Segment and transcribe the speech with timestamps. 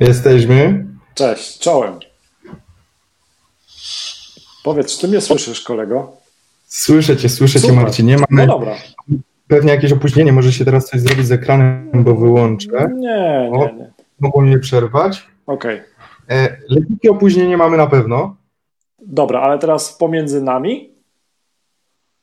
[0.00, 0.86] Jesteśmy.
[1.14, 1.98] Cześć, czołem.
[4.64, 6.12] Powiedz, czy ty mnie słyszysz, kolego?
[6.66, 7.74] Słyszę cię, słyszę Super.
[7.74, 8.16] cię, Marcinie.
[8.30, 8.76] Mamy no dobra.
[9.48, 12.90] Pewnie jakieś opóźnienie, może się teraz coś zrobić z ekranem, bo wyłączę.
[12.94, 13.90] Nie, nie, nie.
[14.20, 15.26] Mogą mnie przerwać.
[15.46, 15.80] Okej.
[16.26, 16.38] Okay.
[16.38, 18.36] E, lekkie opóźnienie mamy na pewno.
[18.98, 20.94] Dobra, ale teraz pomiędzy nami?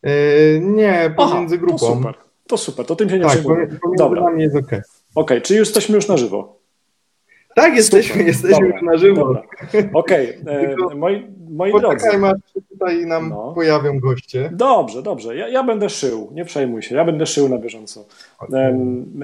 [0.03, 0.11] E,
[0.59, 1.87] nie, pomiędzy Aha, grupą.
[1.87, 2.15] To super,
[2.47, 3.67] to super, to tym się nie tak, przejmuję.
[3.67, 4.23] Pomiędzy Dobra.
[4.23, 4.65] nami jest ok.
[4.65, 4.83] Okej,
[5.15, 6.58] okay, czyli jesteśmy już na żywo.
[7.55, 8.27] Tak, jesteśmy, Super.
[8.27, 8.81] jesteśmy Dobra.
[8.81, 9.41] na żywo.
[9.93, 10.75] Okej, okay.
[10.91, 12.07] E, moi, moi drodzy.
[12.07, 13.51] aż tutaj nam no.
[13.55, 14.49] pojawią goście.
[14.53, 15.35] Dobrze, dobrze.
[15.35, 18.05] Ja, ja, będę szył, nie przejmuj się, ja będę szył na bieżąco.
[18.39, 18.73] Okay.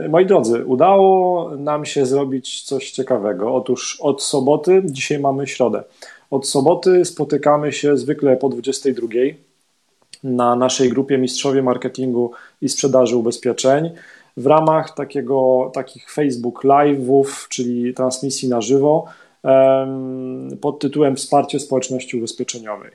[0.10, 3.56] Moi drodzy, udało nam się zrobić coś ciekawego.
[3.56, 5.84] Otóż od soboty, dzisiaj mamy środę,
[6.32, 9.08] od soboty spotykamy się zwykle po 22
[10.24, 13.90] na naszej grupie Mistrzowie Marketingu i Sprzedaży Ubezpieczeń
[14.38, 19.06] w ramach takiego, takich Facebook Live'ów, czyli transmisji na żywo
[20.62, 22.92] pod tytułem Wsparcie społeczności ubezpieczeniowej.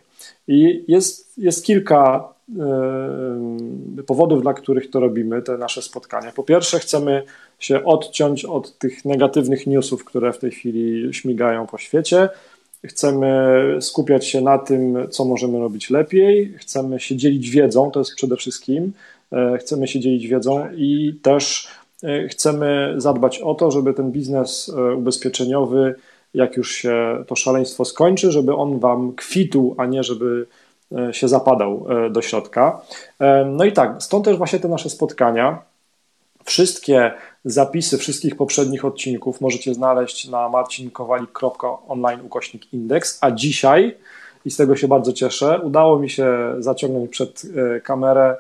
[0.49, 2.29] I jest, jest kilka
[4.07, 6.33] powodów, dla których to robimy, te nasze spotkania.
[6.33, 7.23] Po pierwsze, chcemy
[7.59, 12.29] się odciąć od tych negatywnych newsów, które w tej chwili śmigają po świecie.
[12.87, 16.55] Chcemy skupiać się na tym, co możemy robić lepiej.
[16.59, 18.93] Chcemy się dzielić wiedzą, to jest przede wszystkim.
[19.33, 21.69] E, chcemy się dzielić wiedzą i też
[22.03, 25.95] e, chcemy zadbać o to, żeby ten biznes e, ubezpieczeniowy,
[26.35, 30.47] jak już się to szaleństwo skończy, żeby on wam kwitł, a nie żeby
[31.13, 32.81] się zapadał do środka.
[33.47, 35.63] No i tak, stąd też właśnie te nasze spotkania.
[36.45, 37.13] Wszystkie
[37.45, 43.97] zapisy wszystkich poprzednich odcinków możecie znaleźć na marcinkowalik.online ukośnik indeks, a dzisiaj,
[44.45, 47.43] i z tego się bardzo cieszę, udało mi się zaciągnąć przed
[47.85, 48.37] kamerę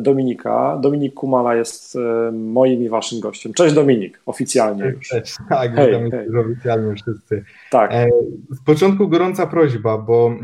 [0.00, 0.78] Dominika.
[0.82, 3.52] Dominik Kumala jest e, moim i waszym gościem.
[3.52, 5.08] Cześć Dominik, oficjalnie już.
[5.08, 6.28] Cześć, tak, hej, hej.
[6.36, 7.44] oficjalnie wszyscy.
[7.70, 7.92] Tak.
[7.92, 8.08] E,
[8.50, 10.34] z początku gorąca prośba, bo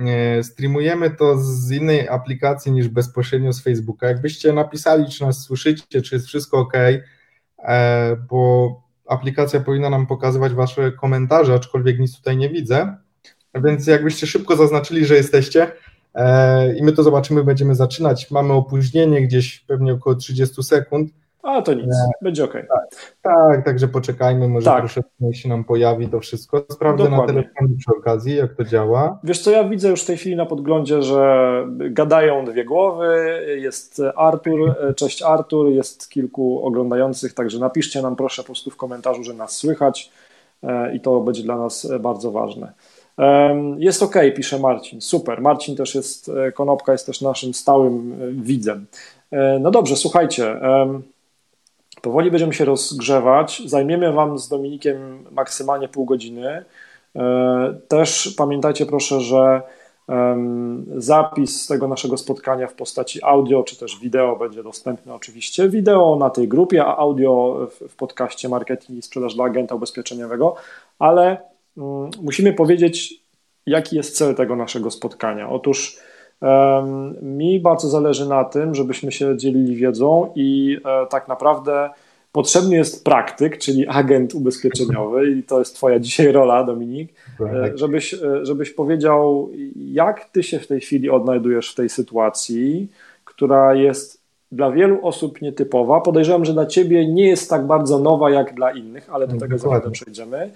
[0.42, 4.06] streamujemy to z innej aplikacji niż bezpośrednio z Facebooka.
[4.06, 6.72] Jakbyście napisali, czy nas słyszycie, czy jest wszystko ok,
[8.30, 8.70] bo
[9.08, 12.96] aplikacja powinna nam pokazywać wasze komentarze, aczkolwiek nic tutaj nie widzę.
[13.54, 15.87] Więc jakbyście szybko zaznaczyli, że jesteście, E,
[16.76, 18.30] i my to zobaczymy, będziemy zaczynać.
[18.30, 21.10] Mamy opóźnienie gdzieś pewnie około 30 sekund.
[21.42, 22.52] A to nic, e, będzie ok.
[22.52, 24.78] Tak, tak, także poczekajmy, może tak.
[24.78, 26.64] troszeczkę się nam pojawi to wszystko.
[26.70, 27.34] Sprawdzę Dokładnie.
[27.34, 29.18] na telefonie przy okazji, jak to działa.
[29.24, 34.02] Wiesz co, ja widzę już w tej chwili na podglądzie, że gadają dwie głowy, jest
[34.16, 39.34] Artur, cześć Artur, jest kilku oglądających, także napiszcie nam proszę po prostu w komentarzu, że
[39.34, 40.10] nas słychać
[40.62, 42.72] e, i to będzie dla nas bardzo ważne.
[43.78, 45.00] Jest ok, pisze Marcin.
[45.00, 45.40] Super.
[45.40, 48.86] Marcin też jest, e, Konopka jest też naszym stałym e, widzem.
[49.30, 50.60] E, no dobrze, słuchajcie.
[52.02, 53.62] Powoli będziemy się rozgrzewać.
[53.66, 56.64] Zajmiemy Wam z Dominikiem maksymalnie pół godziny.
[57.88, 59.62] Też pamiętajcie proszę, że
[60.96, 65.68] zapis tego naszego spotkania w postaci audio czy też wideo będzie dostępny oczywiście.
[65.68, 70.54] Wideo na tej grupie, a audio w podcaście Marketing i Sprzedaż dla Agenta Ubezpieczeniowego,
[70.98, 71.38] ale
[72.22, 73.14] musimy powiedzieć,
[73.66, 75.50] jaki jest cel tego naszego spotkania.
[75.50, 75.98] Otóż
[77.22, 81.90] mi bardzo zależy na tym, żebyśmy się dzielili wiedzą i e, tak naprawdę
[82.32, 87.78] potrzebny jest praktyk, czyli agent ubezpieczeniowy i to jest twoja dzisiaj rola, Dominik, e, tak.
[87.78, 92.88] żebyś, e, żebyś powiedział, jak ty się w tej chwili odnajdujesz w tej sytuacji,
[93.24, 94.18] która jest
[94.52, 96.00] dla wielu osób nietypowa.
[96.00, 99.58] Podejrzewam, że dla ciebie nie jest tak bardzo nowa jak dla innych, ale do tego
[99.58, 100.50] zaraz przejdziemy.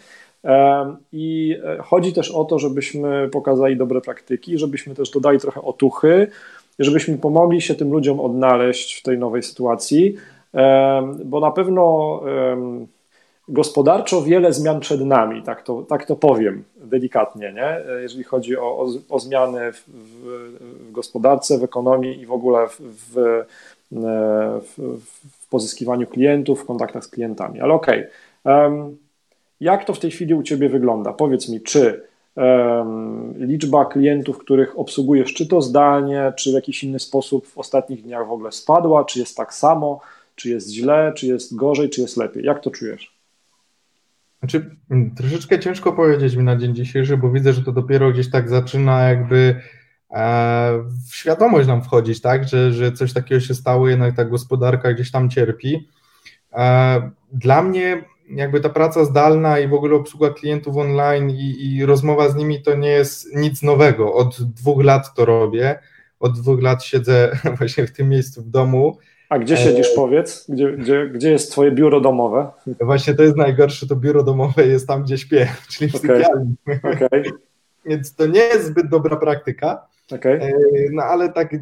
[1.13, 6.27] I e, chodzi też o to, żebyśmy pokazali dobre praktyki, żebyśmy też dodali trochę otuchy,
[6.79, 10.17] żebyśmy pomogli się tym ludziom odnaleźć w tej nowej sytuacji,
[11.25, 12.21] bo na pewno
[13.49, 17.81] gospodarczo wiele zmian przed nami, tak to, tak to powiem delikatnie, nie?
[18.03, 22.67] jeżeli chodzi o, o, o zmiany w, w, w, gospodarce, w ekonomii i w ogóle
[22.69, 22.83] w,
[23.15, 23.45] w,
[25.51, 27.61] pozyskiwaniu klientów, w kontaktach z klientami.
[27.61, 28.07] Ale okej.
[28.45, 29.02] Okay.
[29.63, 31.13] Jak to w tej chwili u Ciebie wygląda?
[31.13, 32.03] Powiedz mi, czy
[32.37, 38.03] um, liczba klientów, których obsługujesz, czy to zdalnie, czy w jakiś inny sposób w ostatnich
[38.03, 40.01] dniach w ogóle spadła, czy jest tak samo,
[40.35, 42.45] czy jest źle, czy jest gorzej, czy jest lepiej?
[42.45, 43.17] Jak to czujesz?
[44.39, 48.31] Znaczy, mm, troszeczkę ciężko powiedzieć mi na dzień dzisiejszy, bo widzę, że to dopiero gdzieś
[48.31, 49.61] tak zaczyna jakby
[50.11, 50.79] e,
[51.11, 55.11] w świadomość nam wchodzić, tak, że, że coś takiego się stało, jednak ta gospodarka gdzieś
[55.11, 55.89] tam cierpi.
[56.53, 61.87] E, dla mnie jakby ta praca zdalna i w ogóle obsługa klientów online i, i,
[61.87, 64.15] rozmowa z nimi to nie jest nic nowego.
[64.15, 65.79] Od dwóch lat to robię.
[66.21, 68.99] Od dwóch lat siedzę właśnie w tym miejscu w domu.
[69.29, 70.47] A gdzie siedzisz, powiedz?
[70.49, 72.51] Gdzie, gdzie, gdzie jest twoje biuro domowe?
[72.81, 76.17] Właśnie to jest najgorsze, to biuro domowe jest tam, gdzie śpię, czyli w okay.
[76.17, 76.55] sypialni.
[76.83, 77.23] Okay.
[77.87, 80.53] Więc to nie jest zbyt dobra praktyka, okay.
[80.93, 81.57] no ale tak,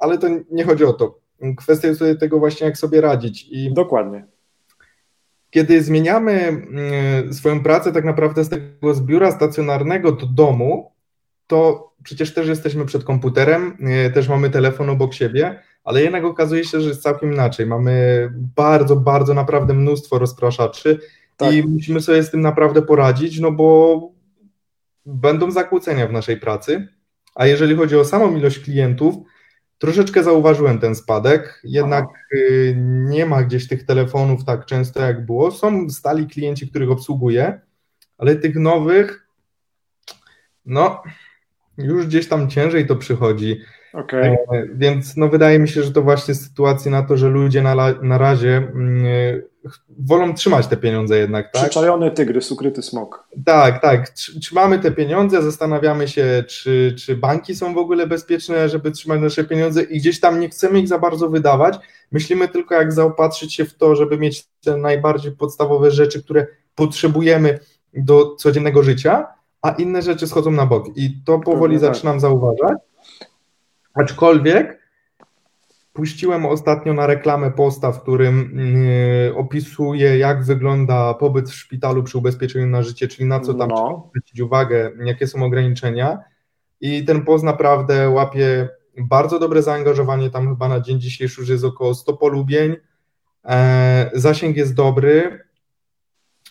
[0.00, 1.18] ale to nie chodzi o to.
[1.56, 3.48] Kwestia jest tutaj tego właśnie, jak sobie radzić.
[3.50, 4.24] I Dokładnie.
[5.54, 6.66] Kiedy zmieniamy
[7.32, 10.92] swoją pracę tak naprawdę z tego z biura stacjonarnego do domu,
[11.46, 13.76] to przecież też jesteśmy przed komputerem,
[14.14, 17.66] też mamy telefon obok siebie, ale jednak okazuje się, że jest całkiem inaczej.
[17.66, 20.98] Mamy bardzo, bardzo naprawdę mnóstwo rozpraszaczy
[21.36, 21.54] tak.
[21.54, 24.00] i musimy sobie z tym naprawdę poradzić, no bo
[25.06, 26.88] będą zakłócenia w naszej pracy.
[27.34, 29.14] A jeżeli chodzi o samą ilość klientów,
[29.78, 32.04] troszeczkę zauważyłem ten spadek, jednak.
[32.34, 35.50] Y, nie ma gdzieś tych telefonów tak często jak było.
[35.50, 37.60] Są stali klienci, których obsługuję,
[38.18, 39.28] ale tych nowych,
[40.66, 41.02] no,
[41.78, 43.60] już gdzieś tam ciężej to przychodzi.
[43.94, 44.22] Okay.
[44.22, 44.36] E,
[44.74, 48.18] więc no, wydaje mi się, że to właśnie sytuacja na to, że ludzie na, na
[48.18, 49.42] razie mm,
[49.98, 51.52] wolą trzymać te pieniądze jednak.
[51.52, 51.62] Tak?
[51.62, 53.28] Przyczajony tygrys, ukryty smok.
[53.44, 54.08] Tak, tak.
[54.08, 59.44] Trzymamy te pieniądze, zastanawiamy się, czy, czy banki są w ogóle bezpieczne, żeby trzymać nasze
[59.44, 61.76] pieniądze i gdzieś tam nie chcemy ich za bardzo wydawać.
[62.12, 67.58] Myślimy tylko, jak zaopatrzyć się w to, żeby mieć te najbardziej podstawowe rzeczy, które potrzebujemy
[67.94, 69.26] do codziennego życia,
[69.62, 70.86] a inne rzeczy schodzą na bok.
[70.96, 71.80] I to powoli tak.
[71.80, 72.78] zaczynam zauważać.
[73.94, 74.84] Aczkolwiek
[75.92, 78.58] puściłem ostatnio na reklamę posta, w którym
[79.26, 83.68] yy, opisuje, jak wygląda pobyt w szpitalu przy ubezpieczeniu na życie, czyli na co tam
[83.68, 83.76] no.
[83.76, 86.18] trzeba zwrócić uwagę, jakie są ograniczenia.
[86.80, 90.30] I ten post naprawdę łapie bardzo dobre zaangażowanie.
[90.30, 92.76] Tam chyba na dzień dzisiejszy już jest około 100 polubień.
[93.44, 95.44] E, zasięg jest dobry.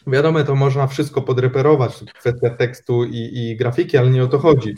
[0.07, 4.75] Wiadomo, to można wszystko podreperować, kwestia tekstu i, i grafiki, ale nie o to chodzi.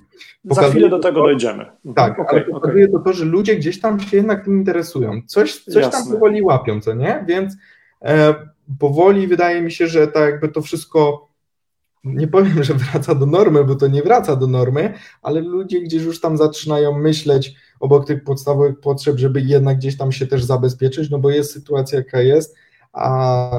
[0.50, 1.66] Pokazuje Za chwilę do tego to, dojdziemy.
[1.96, 3.00] Tak, okay, ale pokazuje okay.
[3.00, 5.22] to to, że ludzie gdzieś tam się jednak tym interesują.
[5.28, 7.26] Coś, coś tam powoli łapią, co nie?
[7.28, 7.54] Więc
[8.02, 8.36] e,
[8.80, 11.30] powoli wydaje mi się, że tak jakby to wszystko
[12.06, 16.04] nie powiem, że wraca do normy, bo to nie wraca do normy, ale ludzie gdzieś
[16.04, 21.10] już tam zaczynają myśleć obok tych podstawowych potrzeb, żeby jednak gdzieś tam się też zabezpieczyć,
[21.10, 22.56] no bo jest sytuacja jaka jest
[22.96, 23.50] a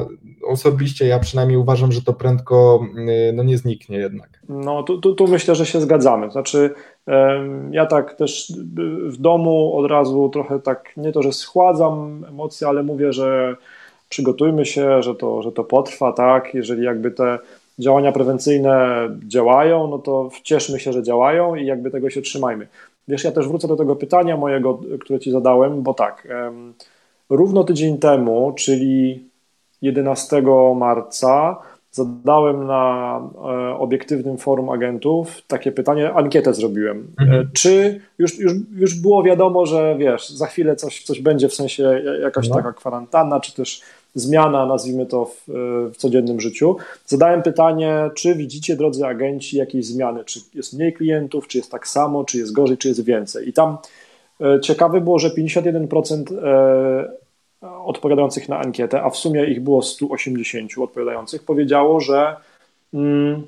[0.46, 2.86] osobiście ja przynajmniej uważam, że to prędko
[3.28, 4.28] y, no, nie zniknie jednak.
[4.48, 6.30] No tu, tu, tu myślę, że się zgadzamy.
[6.30, 6.74] Znaczy
[7.70, 8.52] ja tak też
[9.06, 13.56] w domu od razu trochę tak, nie to, że schładzam emocje, ale mówię, że
[14.08, 17.38] przygotujmy się, że to, że to potrwa, tak, jeżeli jakby te
[17.78, 22.66] działania prewencyjne działają, no to cieszmy się, że działają i jakby tego się trzymajmy.
[23.08, 26.28] Wiesz, ja też wrócę do tego pytania mojego, które Ci zadałem, bo tak,
[27.30, 29.25] równo tydzień temu, czyli
[29.82, 30.42] 11
[30.76, 31.56] marca
[31.96, 37.06] zadałem na e, obiektywnym forum agentów takie pytanie, ankietę zrobiłem.
[37.18, 37.50] E, mhm.
[37.52, 42.02] Czy już, już, już było wiadomo, że wiesz, za chwilę coś, coś będzie, w sensie
[42.22, 42.54] jakaś no.
[42.54, 43.80] taka kwarantanna, czy też
[44.14, 45.52] zmiana, nazwijmy to w, e,
[45.90, 46.76] w, codziennym życiu.
[47.06, 50.24] Zadałem pytanie, czy widzicie, drodzy agenci, jakieś zmiany?
[50.24, 53.48] Czy jest mniej klientów, czy jest tak samo, czy jest gorzej, czy jest więcej?
[53.48, 53.76] I tam
[54.62, 56.24] ciekawe było, że 51%
[57.60, 62.36] odpowiadających na ankietę, a w sumie ich było 180 odpowiadających, powiedziało, że
[62.94, 63.42] mm,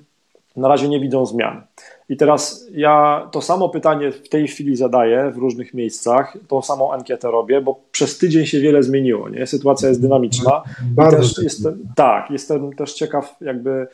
[0.56, 1.62] na razie nie widzą zmian.
[2.08, 6.92] I teraz ja to samo pytanie w tej chwili zadaję w różnych miejscach, tą samą
[6.92, 9.46] ankietę robię, bo przez tydzień się wiele zmieniło, nie?
[9.46, 10.62] Sytuacja jest dynamiczna.
[10.82, 13.86] Bardzo jestem, tak, jestem też ciekaw jakby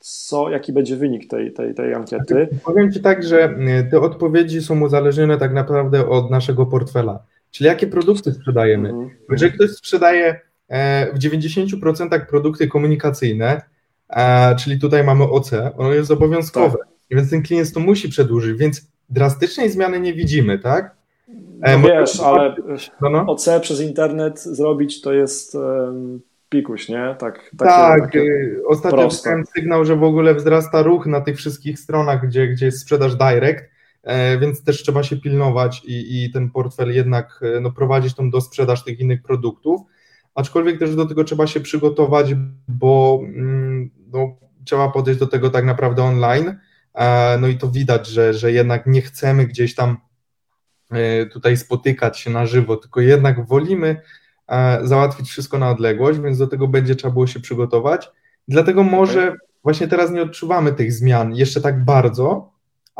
[0.00, 2.48] co, jaki będzie wynik tej, tej, tej ankiety.
[2.64, 3.54] Powiem Ci tak, że
[3.90, 7.18] te odpowiedzi są uzależnione tak naprawdę od naszego portfela.
[7.50, 8.88] Czyli jakie produkty sprzedajemy.
[8.88, 9.10] Mhm.
[9.30, 13.62] Jeżeli ktoś sprzedaje e, w 90% produkty komunikacyjne,
[14.08, 16.88] e, czyli tutaj mamy OC, ono jest obowiązkowe, tak.
[17.10, 20.96] więc ten klient to musi przedłużyć, więc drastycznej zmiany nie widzimy, tak?
[21.62, 22.54] E, no wiesz, ale
[23.00, 23.26] no, no.
[23.26, 25.56] OC przez internet zrobić to jest
[26.50, 27.16] pikuś, nie?
[27.18, 28.24] Tak, tak takie
[28.68, 32.80] ostatnio dostałem sygnał, że w ogóle wzrasta ruch na tych wszystkich stronach, gdzie, gdzie jest
[32.80, 33.64] sprzedaż direct,
[34.40, 38.40] więc też trzeba się pilnować i, i ten portfel jednak e, no, prowadzić tą do
[38.40, 39.80] sprzedaż tych innych produktów,
[40.34, 42.34] aczkolwiek też do tego trzeba się przygotować,
[42.68, 46.58] bo mm, no, trzeba podejść do tego tak naprawdę online,
[46.94, 49.96] e, no i to widać, że, że jednak nie chcemy gdzieś tam
[51.32, 54.02] tutaj spotykać się na żywo, tylko jednak wolimy
[54.82, 58.10] załatwić wszystko na odległość, więc do tego będzie trzeba było się przygotować.
[58.48, 62.49] Dlatego może właśnie teraz nie odczuwamy tych zmian jeszcze tak bardzo,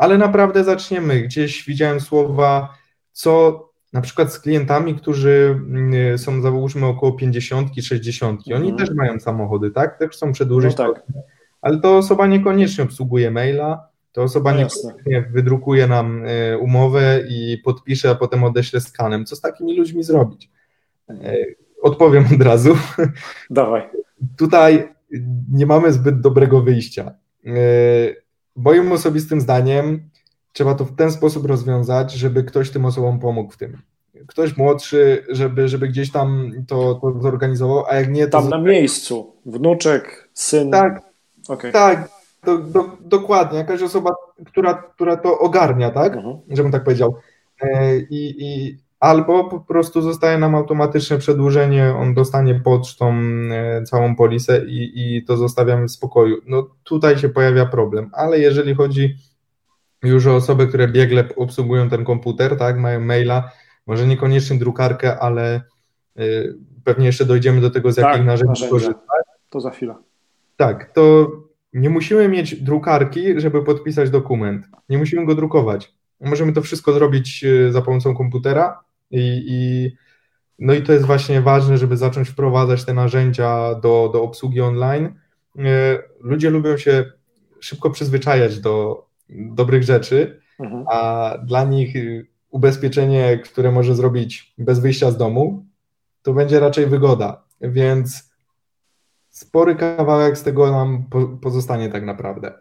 [0.01, 1.21] ale naprawdę zaczniemy.
[1.21, 2.73] Gdzieś widziałem słowa,
[3.11, 8.77] co na przykład z klientami, którzy mm, są załóżmy około 50, 60, oni mhm.
[8.77, 9.99] też mają samochody, tak?
[9.99, 10.77] Też chcą przedłużyć.
[10.77, 11.03] No tak.
[11.61, 17.57] ale to osoba niekoniecznie obsługuje maila, to osoba no niekoniecznie wydrukuje nam e, umowę i
[17.63, 19.25] podpisze, a potem odeśle skanem.
[19.25, 20.49] Co z takimi ludźmi zrobić?
[21.81, 22.77] Odpowiem od razu.
[23.49, 23.89] Dawaj.
[24.37, 24.89] Tutaj
[25.51, 27.11] nie mamy zbyt dobrego wyjścia.
[28.55, 30.09] Moim osobistym zdaniem
[30.53, 33.77] trzeba to w ten sposób rozwiązać, żeby ktoś tym osobom pomógł w tym.
[34.27, 38.41] Ktoś młodszy, żeby, żeby gdzieś tam to, to zorganizował, a jak nie to.
[38.41, 39.33] Tam na miejscu.
[39.45, 40.71] Wnuczek, syn.
[40.71, 41.01] Tak.
[41.47, 41.71] Okay.
[41.71, 42.09] Tak,
[42.43, 43.57] do, do, dokładnie.
[43.57, 44.11] Jakaś osoba,
[44.45, 46.15] która, która to ogarnia, tak?
[46.15, 46.37] Mhm.
[46.49, 47.15] Żebym tak powiedział.
[47.61, 53.13] E, I, i albo po prostu zostaje nam automatyczne przedłużenie, on dostanie pocztą
[53.51, 56.37] e, całą polisę i, i to zostawiamy w spokoju.
[56.47, 59.15] No tutaj się pojawia problem, ale jeżeli chodzi
[60.03, 63.51] już o osoby, które biegle obsługują ten komputer, tak, mają maila,
[63.87, 65.61] może niekoniecznie drukarkę, ale
[66.19, 68.97] y, pewnie jeszcze dojdziemy do tego, z jakich tak, narzędzi korzystać.
[69.49, 69.95] To za chwilę.
[70.57, 71.31] Tak, to
[71.73, 74.65] nie musimy mieć drukarki, żeby podpisać dokument.
[74.89, 75.93] Nie musimy go drukować.
[76.19, 79.91] Możemy to wszystko zrobić y, za pomocą komputera i, i
[80.59, 85.05] no i to jest właśnie ważne, żeby zacząć wprowadzać te narzędzia do, do obsługi online.
[85.05, 85.61] Y,
[86.19, 87.11] ludzie lubią się
[87.59, 90.85] szybko przyzwyczajać do dobrych rzeczy, mhm.
[90.91, 91.93] a dla nich
[92.49, 95.65] ubezpieczenie, które może zrobić bez wyjścia z domu,
[96.21, 97.43] to będzie raczej wygoda.
[97.61, 98.31] Więc
[99.29, 101.03] spory kawałek z tego nam
[101.41, 102.53] pozostanie tak naprawdę.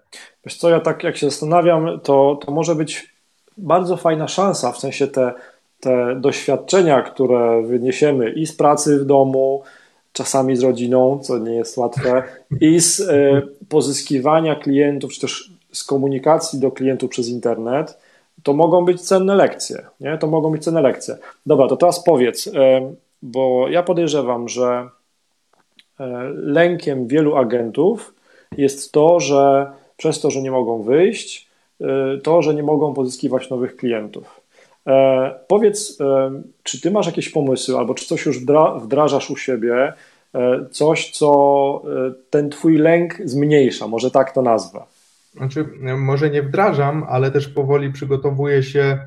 [0.45, 3.15] Wiesz co, ja tak jak się zastanawiam, to, to może być
[3.57, 5.33] bardzo fajna szansa, w sensie te,
[5.81, 9.63] te doświadczenia, które wyniesiemy i z pracy w domu,
[10.13, 12.23] czasami z rodziną, co nie jest łatwe,
[12.61, 17.99] i z y, pozyskiwania klientów, czy też z komunikacji do klientów przez internet,
[18.43, 19.87] to mogą być cenne lekcje.
[20.01, 20.19] Nie?
[20.19, 21.17] To mogą być cenne lekcje.
[21.47, 24.89] Dobra, to teraz powiedz, e, bo ja podejrzewam, że
[26.01, 28.15] e, lękiem wielu agentów
[28.57, 31.49] jest to, że przez to, że nie mogą wyjść,
[31.81, 34.40] e, to, że nie mogą pozyskiwać nowych klientów.
[35.49, 35.99] Powiedz,
[36.63, 38.39] czy ty masz jakieś pomysły, albo czy coś już
[38.83, 39.93] wdrażasz u siebie,
[40.71, 41.83] coś, co
[42.31, 44.81] ten twój lęk zmniejsza, może tak to nazwę?
[45.35, 45.65] znaczy
[45.99, 48.99] może nie wdrażam, ale też powoli przygotowuję się,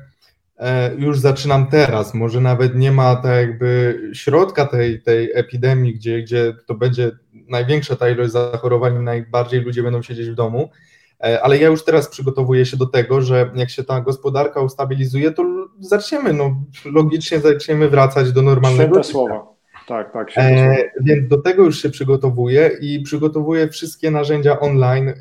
[0.58, 6.22] e, już zaczynam teraz, może nawet nie ma tak jakby środka tej, tej epidemii, gdzie,
[6.22, 7.10] gdzie to będzie
[7.48, 11.03] największa ta ilość zachorowań, najbardziej ludzie będą siedzieć w domu, e,
[11.42, 15.44] ale ja już teraz przygotowuję się do tego, że jak się ta gospodarka ustabilizuje, to
[15.80, 19.54] zaczniemy, no logicznie zaczniemy wracać do normalnego Święte słowa.
[19.86, 20.30] Tak, tak.
[20.36, 25.14] E, więc do tego już się przygotowuję i przygotowuję wszystkie narzędzia online, e,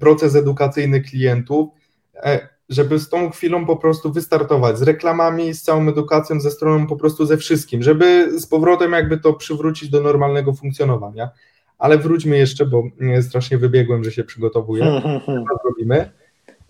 [0.00, 1.68] proces edukacyjny klientów,
[2.14, 6.86] e, żeby z tą chwilą po prostu wystartować, z reklamami, z całą edukacją, ze stroną
[6.86, 11.30] po prostu ze wszystkim, żeby z powrotem jakby to przywrócić do normalnego funkcjonowania.
[11.78, 12.82] Ale wróćmy jeszcze, bo
[13.20, 14.84] strasznie wybiegłem, że się przygotowuję.
[14.84, 15.44] Hmm, hmm, hmm.
[15.64, 16.10] robimy.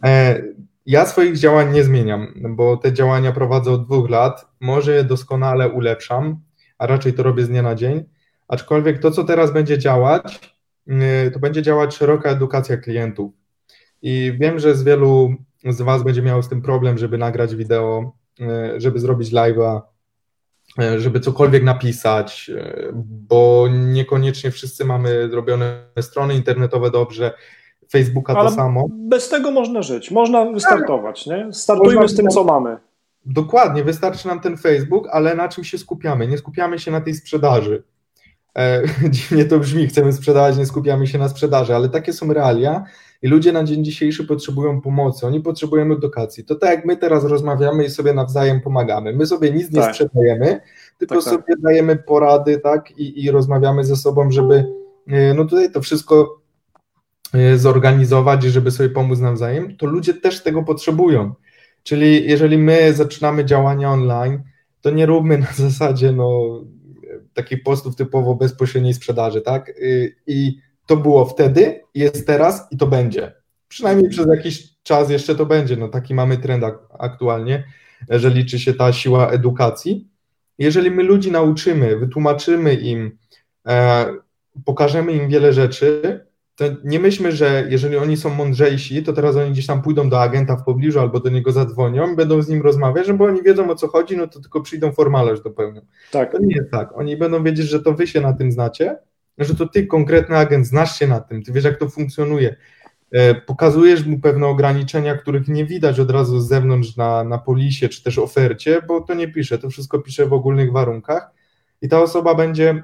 [0.05, 0.43] E,
[0.87, 4.47] ja swoich działań nie zmieniam, bo te działania prowadzę od dwóch lat.
[4.61, 6.41] Może je doskonale ulepszam,
[6.79, 8.05] a raczej to robię z dnia na dzień.
[8.49, 10.57] Aczkolwiek to, co teraz będzie działać,
[10.89, 13.33] Y, to będzie działać szeroka edukacja klientów.
[14.03, 15.35] I wiem, że z wielu
[15.65, 19.81] z Was będzie miało z tym problem, żeby nagrać wideo, y, żeby zrobić live'a,
[20.97, 22.51] żeby cokolwiek napisać,
[23.03, 27.33] bo niekoniecznie wszyscy mamy zrobione strony internetowe dobrze,
[27.91, 28.87] Facebooka Ale to samo.
[28.91, 31.49] Bez tego można żyć, można wystartować, nie?
[31.53, 32.77] Startujmy można z tym, co mamy.
[33.25, 36.27] Dokładnie, wystarczy nam ten Facebook, ale na czym się skupiamy?
[36.27, 37.83] Nie skupiamy się na tej sprzedaży.
[38.59, 42.85] E, dziwnie to brzmi, chcemy sprzedawać, nie skupiamy się na sprzedaży, ale takie są realia
[43.23, 46.45] i ludzie na dzień dzisiejszy potrzebują pomocy, oni potrzebują edukacji.
[46.45, 49.13] To tak jak my teraz rozmawiamy i sobie nawzajem pomagamy.
[49.13, 49.95] My sobie nic nie tak.
[49.95, 50.61] sprzedajemy,
[50.99, 51.33] tylko tak, tak.
[51.33, 54.65] sobie dajemy porady, tak, i, i rozmawiamy ze sobą, żeby
[55.07, 56.41] e, no tutaj to wszystko
[57.35, 61.35] e, zorganizować i żeby sobie pomóc nawzajem, to ludzie też tego potrzebują.
[61.83, 64.43] Czyli jeżeli my zaczynamy działania online,
[64.81, 66.61] to nie róbmy na zasadzie, no
[67.35, 69.69] takich postów typowo bezpośredniej sprzedaży, tak?
[69.69, 73.33] Y, I to było wtedy, jest teraz i to będzie.
[73.69, 75.77] Przynajmniej przez jakiś czas jeszcze to będzie.
[75.77, 76.65] No taki mamy trend
[76.99, 77.65] aktualnie,
[78.09, 80.09] że liczy się ta siła edukacji.
[80.59, 83.19] Jeżeli my ludzi nauczymy, wytłumaczymy im,
[83.67, 84.07] e,
[84.65, 86.21] pokażemy im wiele rzeczy,
[86.57, 90.21] to nie myślmy, że jeżeli oni są mądrzejsi, to teraz oni gdzieś tam pójdą do
[90.21, 93.43] agenta w pobliżu albo do niego zadzwonią i będą z nim rozmawiać, że bo oni
[93.43, 95.81] wiedzą o co chodzi, no to tylko przyjdą formalność dopełnią.
[96.11, 96.33] Tak.
[96.33, 96.99] To nie jest tak.
[96.99, 98.99] Oni będą wiedzieć, że to wy się na tym znacie,
[99.39, 102.57] że to ty, konkretny agent, znasz się na tym, ty wiesz jak to funkcjonuje.
[103.13, 107.89] E, pokazujesz mu pewne ograniczenia, których nie widać od razu z zewnątrz na, na polisie
[107.89, 111.31] czy też ofercie, bo to nie pisze, to wszystko pisze w ogólnych warunkach
[111.83, 112.83] i ta osoba będzie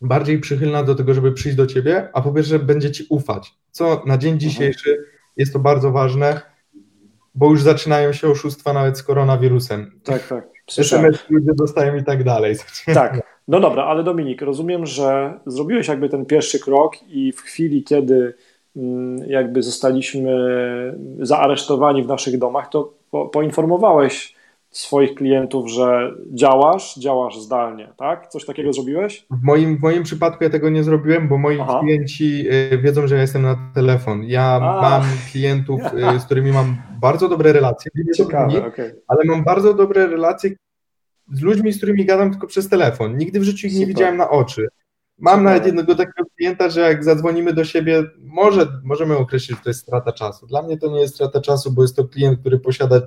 [0.00, 4.02] bardziej przychylna do tego, żeby przyjść do ciebie, a po pierwsze będzie ci ufać, co
[4.06, 5.04] na dzień dzisiejszy
[5.36, 6.40] jest to bardzo ważne,
[7.34, 10.00] bo już zaczynają się oszustwa nawet z koronawirusem.
[10.04, 10.48] Tak, tak.
[10.78, 12.56] SMS ludzie dostają i tak dalej.
[12.94, 17.84] Tak, no dobra, ale Dominik, rozumiem, że zrobiłeś jakby ten pierwszy krok i w chwili,
[17.84, 18.34] kiedy
[18.76, 20.34] mm, jakby zostaliśmy
[21.18, 24.34] zaaresztowani w naszych domach, to po, poinformowałeś
[24.70, 28.28] swoich klientów, że działasz, działasz zdalnie, tak?
[28.28, 29.26] Coś takiego zrobiłeś?
[29.30, 31.80] W moim, w moim przypadku ja tego nie zrobiłem, bo moi Aha.
[31.80, 34.24] klienci y, wiedzą, że ja jestem na telefon.
[34.24, 34.80] Ja A.
[34.82, 35.80] mam klientów,
[36.16, 38.94] y, z którymi mam bardzo dobre relacje, Ciekawe, okay.
[39.08, 40.50] ale mam bardzo dobre relacje
[41.32, 43.16] z ludźmi, z którymi gadam tylko przez telefon.
[43.16, 44.68] Nigdy w życiu ich nie widziałem na oczy.
[45.18, 45.44] Mam Super.
[45.44, 49.80] nawet jednego takiego klienta, że jak zadzwonimy do siebie, może możemy określić, że to jest
[49.80, 50.46] strata czasu.
[50.46, 53.00] Dla mnie to nie jest strata czasu, bo jest to klient, który posiada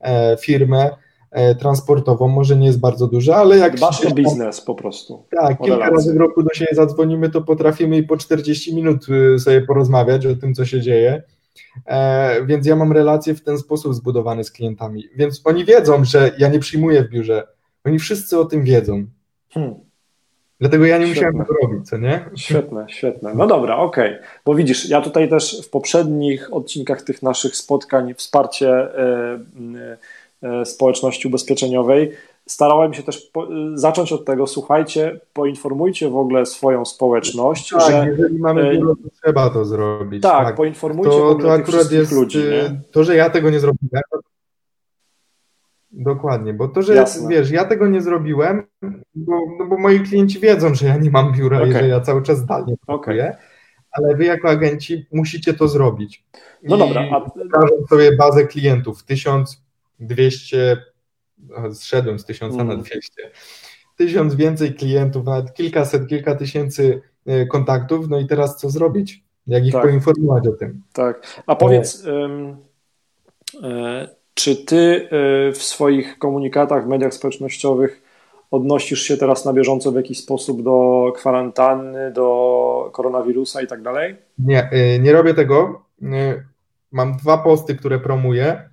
[0.00, 0.90] e, firmę,
[1.32, 3.76] E, transportową, może nie jest bardzo duża, ale jak...
[3.76, 5.24] Dbasz o biznes po prostu.
[5.36, 5.96] Tak, kilka relacje.
[5.96, 10.26] razy w roku do siebie zadzwonimy, to potrafimy i po 40 minut y, sobie porozmawiać
[10.26, 11.22] o tym, co się dzieje.
[11.86, 15.04] E, więc ja mam relacje w ten sposób zbudowane z klientami.
[15.16, 17.46] Więc oni wiedzą, że ja nie przyjmuję w biurze.
[17.84, 19.04] Oni wszyscy o tym wiedzą.
[19.50, 19.74] Hmm.
[20.60, 21.30] Dlatego ja nie świetne.
[21.30, 22.24] musiałem tego robić, co nie?
[22.36, 23.34] Świetne, świetne.
[23.34, 24.14] No dobra, okej.
[24.14, 24.26] Okay.
[24.44, 28.88] Bo widzisz, ja tutaj też w poprzednich odcinkach tych naszych spotkań wsparcie.
[29.56, 29.96] Yy, yy,
[30.42, 32.12] E, społeczności ubezpieczeniowej.
[32.46, 38.08] Starałem się też po, zacząć od tego, słuchajcie, poinformujcie w ogóle swoją społeczność, tak, że
[38.08, 40.22] jeżeli mamy e, biuro, to trzeba to zrobić.
[40.22, 40.56] Tak, tak.
[40.56, 42.38] poinformujcie to, w ogóle to akurat jest ludzi.
[42.38, 42.80] Nie?
[42.92, 44.02] To, że ja tego nie zrobiłem,
[45.92, 47.28] Dokładnie, bo to, że Jasne.
[47.28, 48.62] wiesz, ja tego nie zrobiłem,
[49.14, 51.70] bo, no bo moi klienci wiedzą, że ja nie mam biura okay.
[51.70, 53.36] i że ja cały czas zdalnie pracuję, okay.
[53.92, 56.24] ale wy jako agenci musicie to zrobić.
[56.62, 57.02] No I dobra.
[57.12, 57.88] A...
[57.88, 59.62] sobie bazę klientów, tysiąc
[60.00, 60.76] 200,
[61.72, 62.68] zszedłem z 1000 mm.
[62.68, 63.00] na 200,
[63.96, 69.24] tysiąc więcej klientów, nawet kilkaset, kilka tysięcy e, kontaktów, no i teraz co zrobić?
[69.46, 69.82] Jak ich tak.
[69.82, 70.82] poinformować o tym?
[70.92, 72.06] Tak, a powiedz,
[73.62, 78.02] e, czy ty e, w swoich komunikatach w mediach społecznościowych
[78.50, 84.16] odnosisz się teraz na bieżąco w jakiś sposób do kwarantanny, do koronawirusa i tak dalej?
[84.38, 84.70] Nie,
[85.00, 85.82] nie robię tego.
[86.92, 88.68] Mam dwa posty, które promuję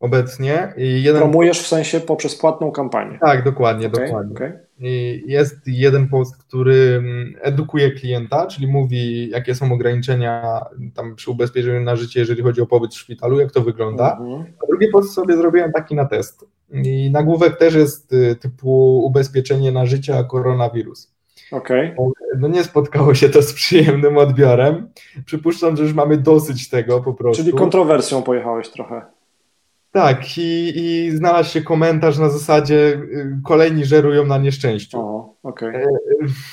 [0.00, 0.72] obecnie.
[0.76, 1.22] I jeden...
[1.22, 3.18] Promujesz w sensie poprzez płatną kampanię.
[3.20, 4.36] Tak, dokładnie, okay, dokładnie.
[4.36, 4.60] Okay.
[4.80, 10.60] I jest jeden post, który mm, edukuje klienta, czyli mówi, jakie są ograniczenia
[10.94, 14.18] tam przy ubezpieczeniu na życie, jeżeli chodzi o pobyt w szpitalu, jak to wygląda.
[14.20, 14.44] Mhm.
[14.64, 16.44] A drugi post sobie zrobiłem taki na test.
[16.72, 21.16] I nagłówek też jest y, typu ubezpieczenie na życie, a koronawirus.
[21.50, 21.96] Okay.
[22.38, 24.88] No nie spotkało się to z przyjemnym odbiorem.
[25.26, 27.42] Przypuszczam, że już mamy dosyć tego po prostu.
[27.42, 29.02] Czyli kontrowersją pojechałeś trochę.
[29.96, 35.00] Tak, i, i znalazł się komentarz na zasadzie y, kolejni żerują na nieszczęściu.
[35.00, 35.74] O, okay.
[35.74, 35.86] E,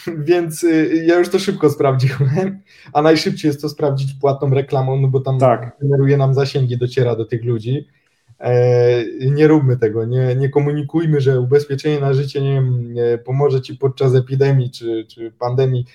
[0.28, 2.60] więc y, ja już to szybko sprawdziłem,
[2.94, 5.78] a najszybciej jest to sprawdzić płatną reklamą, no bo tam tak.
[5.82, 7.88] generuje nam zasięgi, dociera do tych ludzi.
[8.40, 13.78] E, nie róbmy tego, nie, nie komunikujmy, że ubezpieczenie na życie nie, wiem, pomoże ci
[13.78, 15.86] podczas epidemii czy, czy pandemii.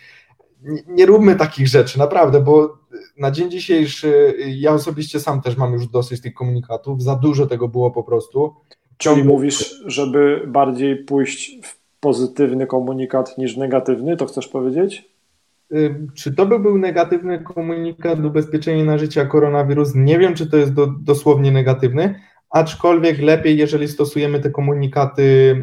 [0.63, 2.79] Nie, nie róbmy takich rzeczy, naprawdę, bo
[3.19, 7.69] na dzień dzisiejszy ja osobiście sam też mam już dosyć tych komunikatów, za dużo tego
[7.69, 8.55] było po prostu.
[8.97, 15.11] Czyli mówisz, żeby bardziej pójść w pozytywny komunikat niż negatywny, to chcesz powiedzieć?
[16.15, 19.95] Czy to by był negatywny komunikat ubezpieczenie na życie koronawirus?
[19.95, 25.57] Nie wiem, czy to jest do, dosłownie negatywny, aczkolwiek lepiej, jeżeli stosujemy te komunikaty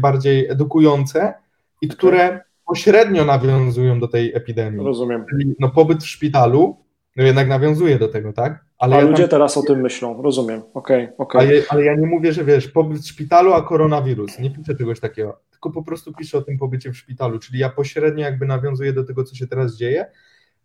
[0.00, 1.34] bardziej edukujące
[1.82, 4.86] i które pośrednio nawiązują do tej epidemii.
[4.86, 5.24] Rozumiem.
[5.30, 6.76] Czyli no, pobyt w szpitalu
[7.16, 8.64] no jednak nawiązuje do tego, tak?
[8.78, 9.30] Ale a ja ludzie tam...
[9.30, 11.46] teraz o tym myślą, rozumiem, okej, okay, okej.
[11.46, 11.56] Okay.
[11.56, 15.00] Ale, ale, ja nie mówię, że wiesz, pobyt w szpitalu, a koronawirus, nie piszę czegoś
[15.00, 18.92] takiego, tylko po prostu piszę o tym pobycie w szpitalu, czyli ja pośrednio jakby nawiązuję
[18.92, 20.06] do tego, co się teraz dzieje,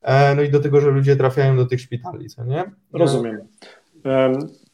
[0.01, 2.63] e, no i do tego, że ludzie trafiają do tych szpitali, co nie?
[2.93, 3.47] Rozumiem.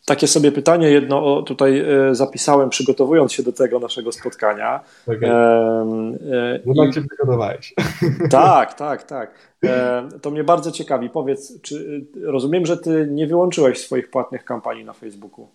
[0.10, 4.80] Takie sobie pytanie jedno tutaj e, zapisałem, przygotowując się do tego naszego spotkania.
[5.08, 5.32] Okay.
[5.32, 7.74] E, Bo tak się przygotowałeś.
[8.30, 9.32] Tak, tak, tak.
[9.65, 11.10] E, to mnie bardzo ciekawi.
[11.10, 15.48] Powiedz, czy rozumiem, że ty nie wyłączyłeś swoich płatnych kampanii na Facebooku?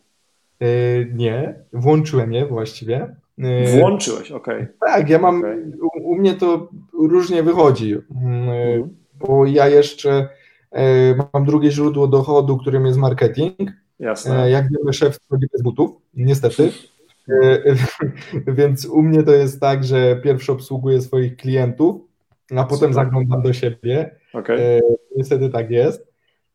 [0.61, 0.67] E,
[1.05, 3.17] nie, włączyłem je właściwie.
[3.39, 4.57] E, Włączyłeś, okej.
[4.57, 4.75] Okay.
[4.81, 5.73] Tak, ja mam, okay.
[5.83, 8.97] u, u, mnie to różnie wychodzi, mm, mhm.
[9.15, 10.29] bo ja jeszcze
[11.33, 14.45] mam drugie źródło dochodu, którym jest marketing Jasne.
[14.45, 16.73] E, jak wiemy, szef chodzi bez butów, niestety.
[17.29, 17.63] E,
[18.59, 22.03] więc u mnie to jest tak, że pierwszy obsługuję swoich klientów,
[22.57, 22.95] a potem Super.
[22.95, 24.17] zaglądam do siebie.
[24.33, 24.61] Okay.
[24.61, 24.81] E,
[25.17, 26.07] niestety tak jest.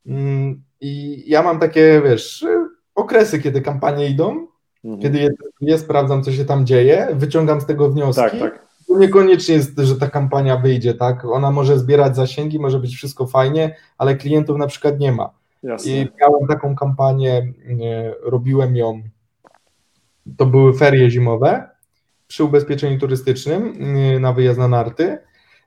[0.05, 2.45] Mm, I ja mam takie, wiesz,
[2.95, 4.47] okresy, kiedy kampanie idą,
[4.83, 5.01] mhm.
[5.01, 5.29] kiedy je,
[5.61, 8.21] je sprawdzam, co się tam dzieje, wyciągam z tego wnioski.
[8.21, 8.69] Tak, tak.
[8.87, 11.25] To niekoniecznie jest, że ta kampania wyjdzie, tak?
[11.25, 15.38] Ona może zbierać zasięgi, może być wszystko fajnie, ale klientów na przykład nie ma.
[15.63, 15.91] Jasne.
[15.91, 17.53] I miałem taką kampanię,
[18.21, 19.01] robiłem ją,
[20.37, 21.69] to były ferie zimowe
[22.27, 23.73] przy ubezpieczeniu turystycznym
[24.15, 25.17] y, na wyjazd na narty,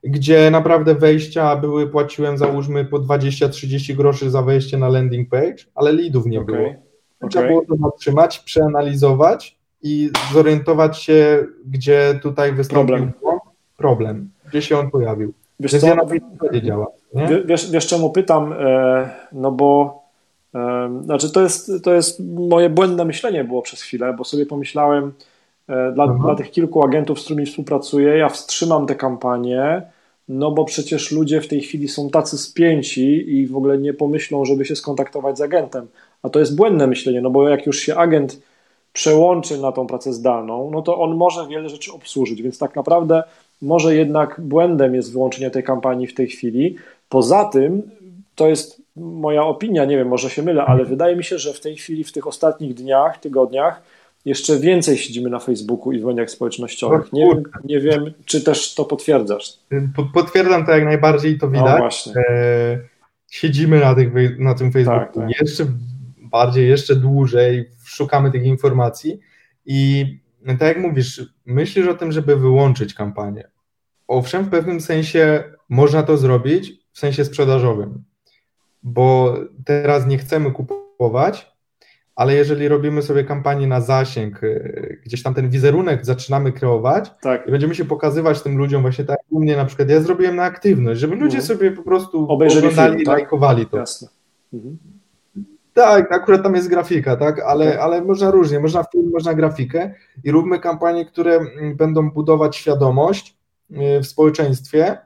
[0.05, 5.93] gdzie naprawdę wejścia były, płaciłem załóżmy po 20-30 groszy za wejście na landing page, ale
[5.93, 6.57] leadów nie okay.
[6.57, 6.75] było.
[7.31, 7.49] Trzeba okay.
[7.49, 13.13] było to zatrzymać, przeanalizować i zorientować się, gdzie tutaj wystąpił problem,
[13.77, 15.33] problem gdzie się on pojawił.
[15.61, 15.97] Wiesz, co,
[16.53, 16.87] nie działa,
[17.45, 18.53] Wiesz, wiesz czemu pytam?
[18.53, 20.03] E, no bo
[20.55, 25.13] e, znaczy to jest, to jest moje błędne myślenie było przez chwilę, bo sobie pomyślałem,
[25.69, 29.83] e, dla, dla tych kilku agentów, z którymi współpracuję, ja wstrzymam te kampanie,
[30.29, 34.45] no bo przecież ludzie w tej chwili są tacy spięci i w ogóle nie pomyślą,
[34.45, 35.87] żeby się skontaktować z agentem.
[36.23, 38.41] A to jest błędne myślenie, no bo jak już się agent
[38.93, 43.23] przełączy na tą pracę zdalną, no to on może wiele rzeczy obsłużyć, więc tak naprawdę
[43.63, 46.77] może jednak błędem jest wyłączenie tej kampanii w tej chwili.
[47.13, 47.83] Poza tym,
[48.35, 51.61] to jest moja opinia, nie wiem, może się mylę, ale wydaje mi się, że w
[51.61, 53.83] tej chwili, w tych ostatnich dniach, tygodniach,
[54.25, 57.13] jeszcze więcej siedzimy na Facebooku i w mediach społecznościowych.
[57.13, 59.53] Nie wiem, nie wiem, czy też to potwierdzasz.
[60.15, 61.71] Potwierdzam to jak najbardziej, to widać.
[61.71, 62.13] No właśnie.
[62.17, 62.79] E,
[63.31, 65.41] siedzimy na, tych, na tym Facebooku tak, tak.
[65.41, 65.67] jeszcze
[66.19, 69.21] bardziej, jeszcze dłużej, szukamy tych informacji
[69.67, 70.07] i
[70.47, 73.49] tak jak mówisz, myślisz o tym, żeby wyłączyć kampanię.
[74.09, 78.05] Owszem, w pewnym sensie można to zrobić w sensie sprzedażowym,
[78.83, 81.53] bo teraz nie chcemy kupować,
[82.17, 87.49] ale jeżeli robimy sobie kampanię na zasięg, y, gdzieś tam ten wizerunek zaczynamy kreować tak.
[87.49, 90.43] i będziemy się pokazywać tym ludziom właśnie tak u mnie na przykład, ja zrobiłem na
[90.43, 91.43] aktywność, żeby ludzie mhm.
[91.43, 93.19] sobie po prostu Obejrzeli oglądali film, tak?
[93.19, 93.77] lajkowali to.
[93.77, 94.09] Jasne.
[94.53, 94.79] Mhm.
[95.75, 97.83] Tak, akurat tam jest grafika, tak, ale, okay.
[97.83, 103.37] ale można różnie, można film, można grafikę i róbmy kampanie, które mm, będą budować świadomość
[103.71, 104.99] y, w społeczeństwie,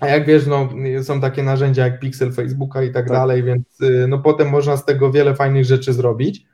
[0.00, 0.68] a jak wiesz, no,
[1.02, 4.76] są takie narzędzia jak Pixel Facebooka i tak, tak, dalej, więc y, no, potem można
[4.76, 6.46] z tego wiele fajnych rzeczy zrobić,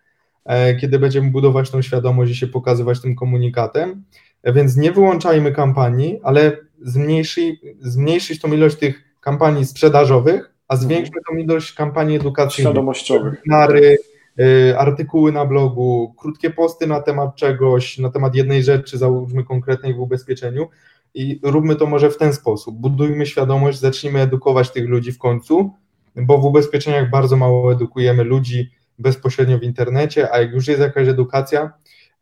[0.44, 4.04] e, kiedy będziemy budować tą świadomość i się pokazywać tym komunikatem.
[4.42, 7.40] E, więc nie wyłączajmy kampanii, ale zmniejszy,
[7.80, 10.88] zmniejszyć tą ilość tych kampanii sprzedażowych, a mhm.
[10.88, 12.72] zwiększmy tą ilość kampanii edukacyjnych.
[12.72, 13.34] Świadomościowych.
[13.34, 13.98] Webinary,
[14.40, 19.94] y, artykuły na blogu, krótkie posty na temat czegoś, na temat jednej rzeczy, załóżmy konkretnej
[19.94, 20.68] w ubezpieczeniu
[21.14, 22.76] i róbmy to może w ten sposób.
[22.76, 25.70] Budujmy świadomość, zacznijmy edukować tych ludzi w końcu,
[26.16, 31.08] bo w ubezpieczeniach bardzo mało edukujemy ludzi bezpośrednio w internecie, a jak już jest jakaś
[31.08, 31.72] edukacja,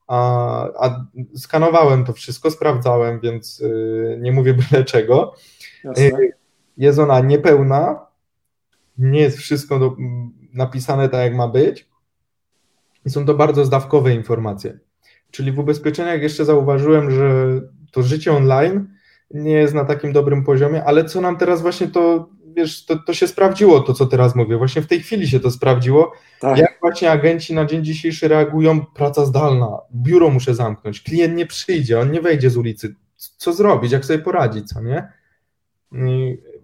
[0.07, 1.05] a, a
[1.37, 5.35] skanowałem to wszystko, sprawdzałem, więc y, nie mówię byle czego.
[5.85, 6.05] Jasne.
[6.05, 6.33] Y,
[6.77, 8.07] jest ona niepełna,
[8.99, 9.97] nie jest wszystko do,
[10.53, 11.88] napisane tak, jak ma być.
[13.07, 14.79] I są to bardzo zdawkowe informacje.
[15.31, 17.61] Czyli w ubezpieczeniach jeszcze zauważyłem, że
[17.94, 18.87] to życie online
[19.30, 23.14] nie jest na takim dobrym poziomie, ale co nam teraz właśnie to, wiesz, to, to
[23.14, 26.59] się sprawdziło, to co teraz mówię, właśnie w tej chwili się to sprawdziło, tak.
[26.59, 32.00] jak właśnie agenci na dzień dzisiejszy reagują, praca zdalna, biuro muszę zamknąć, klient nie przyjdzie,
[32.00, 35.09] on nie wejdzie z ulicy, co zrobić, jak sobie poradzić, co nie?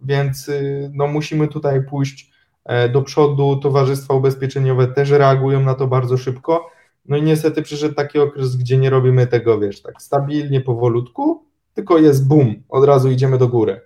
[0.03, 2.31] Więc y, no, musimy tutaj pójść
[2.65, 3.57] e, do przodu.
[3.57, 6.71] Towarzystwa ubezpieczeniowe też reagują na to bardzo szybko.
[7.11, 11.45] No i niestety przyszedł taki okres, gdzie nie robimy tego, wiesz, tak stabilnie, powolutku,
[11.75, 13.81] tylko jest boom, od razu idziemy do góry.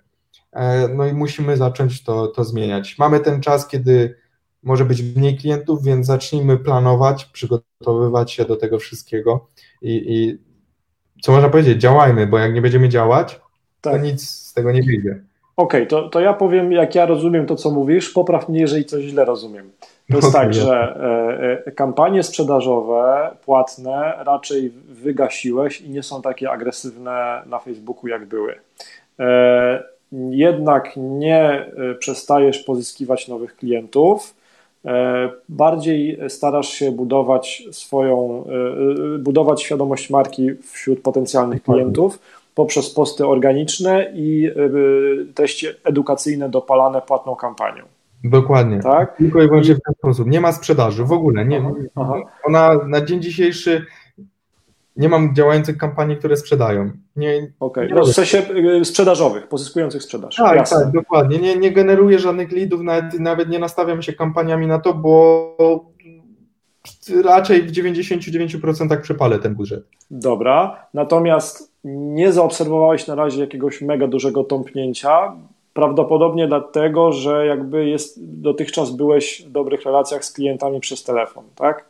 [0.53, 2.97] E, no i musimy zacząć to, to zmieniać.
[2.97, 4.15] Mamy ten czas, kiedy
[4.63, 9.47] może być mniej klientów, więc zacznijmy planować, przygotowywać się do tego wszystkiego
[9.81, 10.37] i, i
[11.21, 13.41] co można powiedzieć, działajmy, bo jak nie będziemy działać,
[13.81, 13.93] tak.
[13.93, 15.23] to nic z tego nie wyjdzie.
[15.57, 18.85] Okej, okay, to, to ja powiem, jak ja rozumiem to, co mówisz, popraw mnie, jeżeli
[18.85, 19.71] coś źle rozumiem.
[20.09, 20.95] To jest okay, tak, że
[21.65, 28.25] e, e, kampanie sprzedażowe, płatne raczej wygasiłeś i nie są takie agresywne na Facebooku, jak
[28.25, 28.55] były.
[29.19, 29.83] E,
[30.29, 34.35] jednak nie przestajesz pozyskiwać nowych klientów,
[35.49, 38.45] bardziej starasz się budować swoją,
[39.19, 42.19] budować świadomość marki wśród potencjalnych klientów
[42.55, 44.51] poprzez posty organiczne i
[45.35, 47.83] treści edukacyjne dopalane płatną kampanią.
[48.29, 48.79] Dokładnie.
[48.79, 49.17] Tak?
[49.17, 50.27] Tylko i wyłącznie w ten sposób.
[50.27, 51.45] Nie ma sprzedaży w ogóle.
[51.45, 52.13] Nie, Aha.
[52.43, 53.85] Ona na dzień dzisiejszy
[54.97, 56.91] nie mam działających kampanii, które sprzedają.
[57.15, 57.89] Nie, okay.
[57.95, 58.43] no, w sensie
[58.81, 60.35] y, sprzedażowych, pozyskujących sprzedaż.
[60.35, 60.77] Tak, Jasne.
[60.77, 61.37] tak, dokładnie.
[61.39, 65.55] Nie, nie generuję żadnych leadów, nawet, nawet nie nastawiam się kampaniami na to, bo
[67.23, 69.83] raczej w 99% przepalę ten budżet.
[70.11, 75.33] Dobra, natomiast nie zaobserwowałeś na razie jakiegoś mega dużego tąpnięcia,
[75.75, 81.85] prawdopodobnie dlatego, że jakby jest, dotychczas byłeś w dobrych relacjach z klientami przez telefon, tak?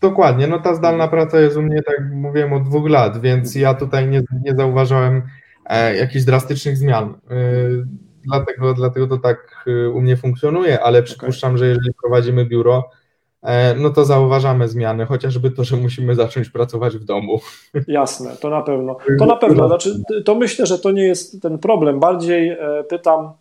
[0.00, 3.74] Dokładnie, no ta zdalna praca jest u mnie, tak mówiłem, od dwóch lat, więc ja
[3.74, 5.22] tutaj nie, nie zauważyłem
[5.66, 7.14] e, jakichś drastycznych zmian.
[7.30, 7.34] E,
[8.24, 11.58] dlatego, dlatego to tak e, u mnie funkcjonuje, ale przypuszczam, okay.
[11.58, 12.90] że jeżeli prowadzimy biuro,
[13.76, 17.40] no to zauważamy zmiany, chociażby to, że musimy zacząć pracować w domu.
[17.88, 18.96] Jasne, to na pewno.
[19.18, 22.00] To na pewno, znaczy, to myślę, że to nie jest ten problem.
[22.00, 23.32] Bardziej e, pytam,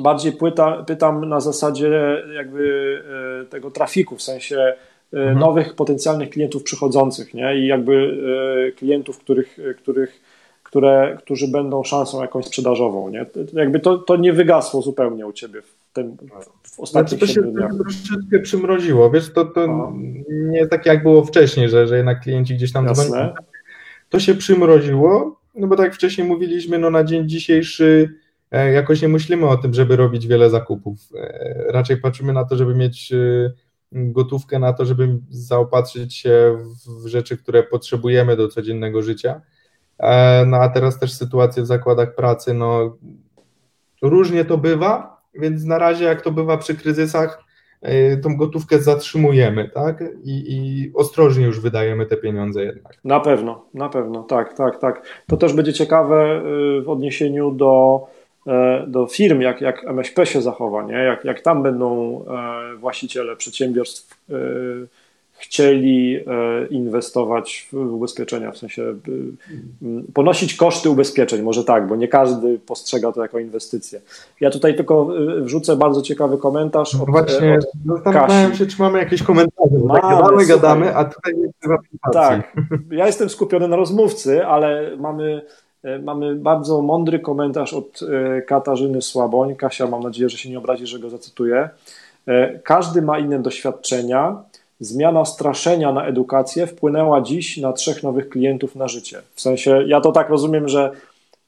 [0.00, 1.90] bardziej pytam, pytam na zasadzie
[2.34, 3.02] jakby
[3.42, 4.74] e, tego trafiku, w sensie
[5.12, 5.38] mhm.
[5.38, 7.56] nowych potencjalnych klientów przychodzących, nie?
[7.56, 8.18] I jakby
[8.76, 10.20] klientów, których, których
[10.76, 13.10] które, którzy będą szansą jakąś sprzedażową.
[13.10, 13.26] Nie?
[13.52, 16.16] Jakby to, to nie wygasło zupełnie u ciebie w, tym,
[16.62, 17.72] w ostatnich znaczy, to się dniach.
[17.78, 19.10] troszeczkę przymroziło.
[19.10, 19.92] Wiesz, to, to
[20.28, 23.34] nie tak jak było wcześniej, że, że jednak klienci gdzieś tam dzwonią.
[24.08, 28.14] To się przymroziło, no bo tak jak wcześniej mówiliśmy, no na dzień dzisiejszy
[28.50, 30.98] e, jakoś nie myślimy o tym, żeby robić wiele zakupów.
[31.14, 33.52] E, raczej patrzymy na to, żeby mieć e,
[33.92, 36.58] gotówkę na to, żeby zaopatrzyć się
[37.04, 39.40] w rzeczy, które potrzebujemy do codziennego życia.
[39.98, 42.96] E, no a teraz też sytuacja w zakładach pracy, no
[44.02, 47.44] różnie to bywa, więc na razie jak to bywa przy kryzysach,
[47.82, 50.04] e, tą gotówkę zatrzymujemy, tak?
[50.24, 52.98] I, I, ostrożnie już wydajemy te pieniądze jednak.
[53.04, 55.02] Na pewno, na pewno, tak, tak, tak.
[55.26, 56.42] To też będzie ciekawe
[56.78, 58.06] y, w odniesieniu do,
[58.46, 60.94] e, do firm, jak, jak MŚP się zachowa, nie?
[60.94, 62.24] Jak, jak tam będą
[62.78, 64.16] właściciele przedsiębiorstw
[65.38, 68.94] chcieli e, inwestować w ubezpieczenia, w sensie e,
[70.14, 74.00] ponosić koszty ubezpieczeń, może tak, bo nie każdy postrzega to jako inwestycję.
[74.40, 79.22] Ja tutaj tylko e, wrzucę bardzo ciekawy komentarz od Właśnie, zastanawiałem się, czy mamy jakieś
[79.22, 81.54] komentarze, mamy, gadamy, gadamy, a tutaj jest
[82.12, 82.56] Tak,
[82.90, 85.42] ja jestem skupiony na rozmówcy, ale mamy
[86.02, 88.00] Mamy bardzo mądry komentarz od
[88.46, 89.56] Katarzyny Słaboń.
[89.56, 91.68] Kasia, mam nadzieję, że się nie obrazi, że go zacytuję.
[92.62, 94.42] Każdy ma inne doświadczenia,
[94.80, 99.22] Zmiana straszenia na edukację wpłynęła dziś na trzech nowych klientów na życie.
[99.34, 100.90] W sensie, ja to tak rozumiem, że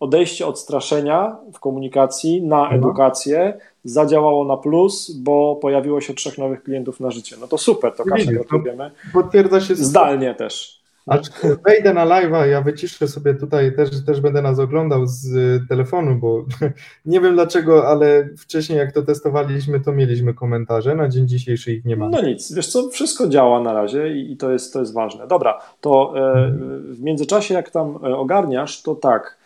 [0.01, 2.81] odejście od straszenia w komunikacji na mhm.
[2.81, 7.37] edukację zadziałało na plus, bo pojawiło się trzech nowych klientów na życie.
[7.41, 8.91] No to super, to Kasia, gratulujemy.
[9.13, 10.78] Potwierdza się zdalnie też.
[11.09, 11.19] A
[11.67, 15.29] wejdę na live'a, ja wyciszę sobie tutaj, też, też będę nas oglądał z
[15.69, 16.45] telefonu, bo
[17.07, 21.85] nie wiem dlaczego, ale wcześniej jak to testowaliśmy, to mieliśmy komentarze, na dzień dzisiejszy ich
[21.85, 22.09] nie ma.
[22.09, 25.27] No nic, wiesz co, wszystko działa na razie i to jest, to jest ważne.
[25.27, 26.51] Dobra, to e,
[26.93, 29.39] w międzyczasie jak tam e, ogarniasz, to tak,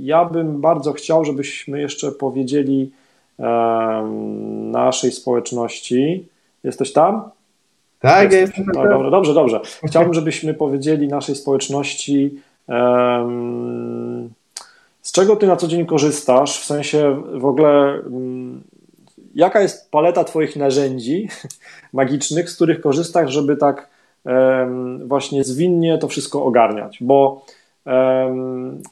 [0.00, 2.90] ja bym bardzo chciał, żebyśmy jeszcze powiedzieli
[4.70, 6.28] naszej społeczności,
[6.64, 7.30] jesteś tam?
[8.00, 8.66] Tak, ja jestem.
[8.74, 9.60] No, dobrze, dobrze, dobrze.
[9.86, 14.30] Chciałbym, żebyśmy powiedzieli naszej społeczności, um,
[15.02, 18.62] z czego ty na co dzień korzystasz, w sensie w ogóle um,
[19.34, 21.28] jaka jest paleta twoich narzędzi
[21.92, 23.88] magicznych, z których korzystasz, żeby tak
[24.24, 27.44] um, właśnie zwinnie to wszystko ogarniać, bo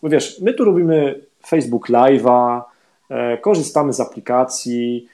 [0.03, 2.62] wiesz, my tu robimy Facebook Live'a,
[3.11, 5.09] e, korzystamy z aplikacji,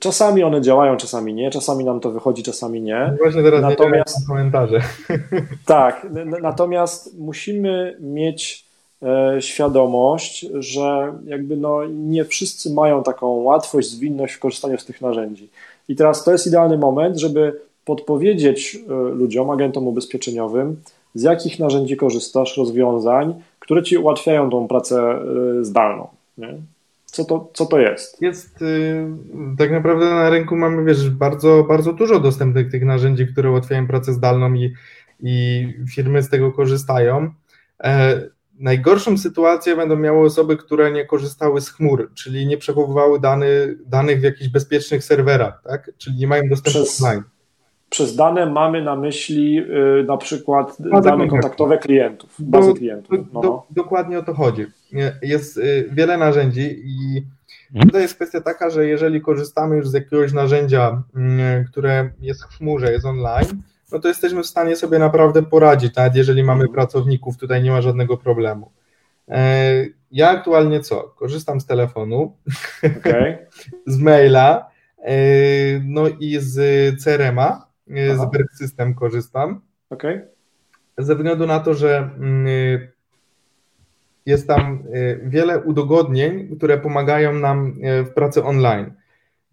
[0.00, 3.08] Czasami one działają, czasami nie, czasami nam to wychodzi, czasami nie.
[3.10, 4.80] No właśnie teraz natomiast, komentarze.
[5.66, 6.06] Tak,
[6.42, 8.64] natomiast musimy mieć
[9.02, 15.00] e, świadomość, że jakby no nie wszyscy mają taką łatwość, zwinność w korzystaniu z tych
[15.00, 15.48] narzędzi.
[15.88, 20.76] I teraz to jest idealny moment, żeby podpowiedzieć e, ludziom, agentom ubezpieczeniowym,
[21.14, 26.08] z jakich narzędzi korzystasz, rozwiązań, które ci ułatwiają tą pracę e, zdalną.
[26.38, 26.54] Nie?
[27.10, 28.22] Co to, co to jest?
[28.22, 29.06] Jest, y,
[29.58, 34.12] tak naprawdę na rynku mamy, wiesz, bardzo, bardzo dużo dostępnych tych narzędzi, które ułatwiają pracę
[34.12, 34.74] zdalną i,
[35.20, 37.30] i firmy z tego korzystają.
[37.84, 38.20] E,
[38.58, 44.20] najgorszą sytuację będą miały osoby, które nie korzystały z chmur, czyli nie przechowywały dany, danych
[44.20, 45.90] w jakichś bezpiecznych serwerach, tak?
[45.98, 47.02] czyli nie mają dostępu Przez...
[47.02, 47.22] online
[47.90, 53.18] przez dane mamy na myśli yy, na przykład dane kontaktowe klientów, bazy do, klientów.
[53.32, 53.40] No.
[53.40, 54.66] Do, dokładnie o to chodzi.
[55.22, 57.26] Jest y, wiele narzędzi i
[57.82, 61.02] tutaj jest kwestia taka, że jeżeli korzystamy już z jakiegoś narzędzia,
[61.60, 65.96] y, które jest w chmurze, jest online, no to jesteśmy w stanie sobie naprawdę poradzić,
[65.96, 66.74] nawet jeżeli mamy mhm.
[66.74, 68.72] pracowników, tutaj nie ma żadnego problemu.
[69.28, 71.02] E, ja aktualnie co?
[71.02, 72.36] Korzystam z telefonu,
[72.98, 73.46] okay.
[73.86, 75.14] z maila, e,
[75.84, 76.56] no i z
[77.04, 78.26] CRM-a, Aha.
[78.26, 79.60] z Berg System korzystam.
[79.90, 80.28] Okay.
[80.98, 82.46] Ze względu na to, że mm,
[84.30, 88.92] jest tam y, wiele udogodnień, które pomagają nam y, w pracy online.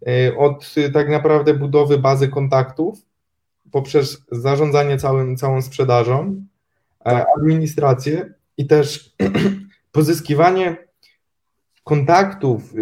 [0.08, 2.98] Y, od tak naprawdę budowy bazy kontaktów,
[3.70, 6.42] poprzez zarządzanie całym, całą sprzedażą,
[7.04, 7.26] tak.
[7.36, 9.14] administrację i też
[9.92, 10.76] pozyskiwanie
[11.84, 12.74] kontaktów,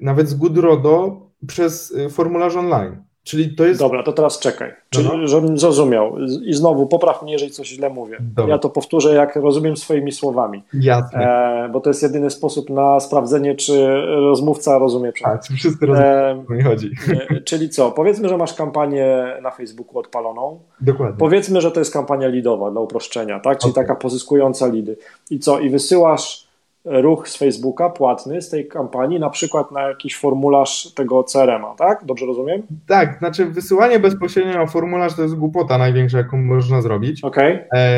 [0.00, 3.02] nawet z Goodrodo przez formularz online.
[3.24, 3.80] Czyli to jest.
[3.80, 4.72] Dobra, to teraz czekaj.
[4.90, 5.26] Czyli, no.
[5.26, 6.18] żebym zrozumiał.
[6.44, 8.16] I znowu popraw mnie, jeżeli coś źle mówię.
[8.20, 8.54] Dobra.
[8.54, 10.62] Ja to powtórzę, jak rozumiem swoimi słowami.
[10.74, 11.18] Jasne.
[11.18, 15.12] E, bo to jest jedyny sposób na sprawdzenie, czy rozmówca rozumie.
[15.22, 16.90] Tak, czy wszyscy rozumieją, e, mi chodzi.
[17.30, 17.90] E, czyli co?
[17.90, 20.60] Powiedzmy, że masz kampanię na Facebooku odpaloną.
[20.80, 21.18] Dokładnie.
[21.18, 23.58] Powiedzmy, że to jest kampania lidowa dla uproszczenia, tak?
[23.58, 23.84] Czyli okay.
[23.84, 24.96] taka pozyskująca lidy.
[25.30, 25.58] I co?
[25.58, 26.43] I wysyłasz
[26.84, 32.04] ruch z Facebooka płatny z tej kampanii, na przykład na jakiś formularz tego CRM-a, tak?
[32.04, 32.62] Dobrze rozumiem?
[32.86, 37.24] Tak, znaczy wysyłanie bezpośrednio na formularz to jest głupota największa, jaką można zrobić.
[37.24, 37.54] Okej.
[37.54, 37.80] Okay.
[37.80, 37.94] E,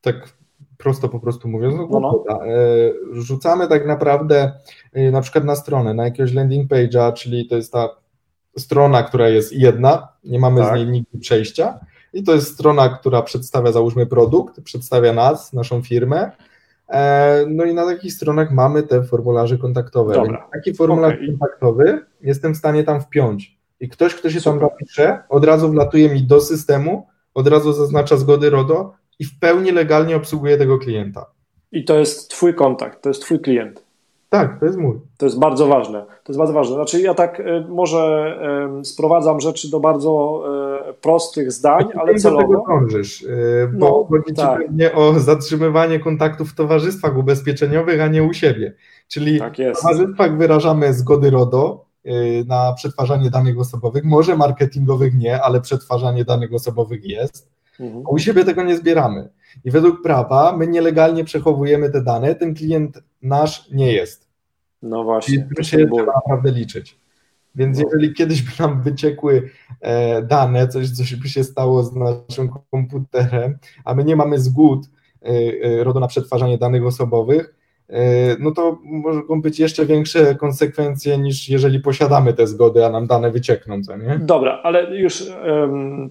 [0.00, 0.32] tak
[0.78, 2.32] prosto po prostu mówiąc, no, głupota.
[2.32, 2.46] No, no.
[2.46, 4.52] E, rzucamy tak naprawdę
[4.92, 7.88] e, na przykład na stronę, na jakiegoś landing page'a, czyli to jest ta
[8.58, 10.74] strona, która jest jedna, nie mamy tak.
[10.74, 11.80] z niej nigdy przejścia
[12.12, 16.30] i to jest strona, która przedstawia załóżmy produkt, przedstawia nas, naszą firmę,
[17.48, 20.14] no i na takich stronach mamy te formularze kontaktowe.
[20.14, 20.48] Dobra.
[20.52, 21.26] Taki formularz okay.
[21.26, 23.58] kontaktowy jestem w stanie tam wpiąć.
[23.80, 24.60] I ktoś, kto się Super.
[24.60, 29.38] tam zapisze, od razu wlatuje mi do systemu, od razu zaznacza zgody RODO i w
[29.38, 31.26] pełni legalnie obsługuje tego klienta.
[31.72, 33.84] I to jest Twój kontakt, to jest Twój klient.
[34.32, 35.00] Tak, to jest mój.
[35.16, 36.00] To jest bardzo ważne.
[36.02, 36.74] To jest bardzo ważne.
[36.74, 38.34] Znaczy, ja tak y, może
[38.80, 40.42] y, sprowadzam rzeczy do bardzo
[40.90, 42.42] y, prostych zdań, ale celowo.
[42.42, 43.26] Do tego dążysz,
[43.72, 44.60] bo no, chodzi tak.
[44.60, 48.74] ci pewnie o zatrzymywanie kontaktów w towarzystwach ubezpieczeniowych, a nie u siebie.
[49.08, 51.84] Czyli tak w towarzystwach wyrażamy zgody RODO
[52.46, 54.04] na przetwarzanie danych osobowych.
[54.04, 57.52] Może marketingowych nie, ale przetwarzanie danych osobowych jest.
[57.80, 58.04] Mhm.
[58.08, 59.28] U siebie tego nie zbieramy.
[59.64, 64.28] I według prawa my nielegalnie przechowujemy te dane, ten klient nasz nie jest.
[64.82, 65.34] No właśnie.
[65.34, 67.02] I to się trzeba naprawdę liczyć.
[67.54, 67.84] Więc no.
[67.84, 73.58] jeżeli kiedyś by nam wyciekły e, dane, coś, coś by się stało z naszym komputerem,
[73.84, 74.86] a my nie mamy zgód
[75.22, 75.28] e,
[75.62, 77.54] e, RODO na przetwarzanie danych osobowych,
[78.38, 83.30] no to mogą być jeszcze większe konsekwencje niż jeżeli posiadamy te zgody, a nam dane
[83.30, 84.18] wyciekną, co nie?
[84.22, 85.26] Dobra, ale już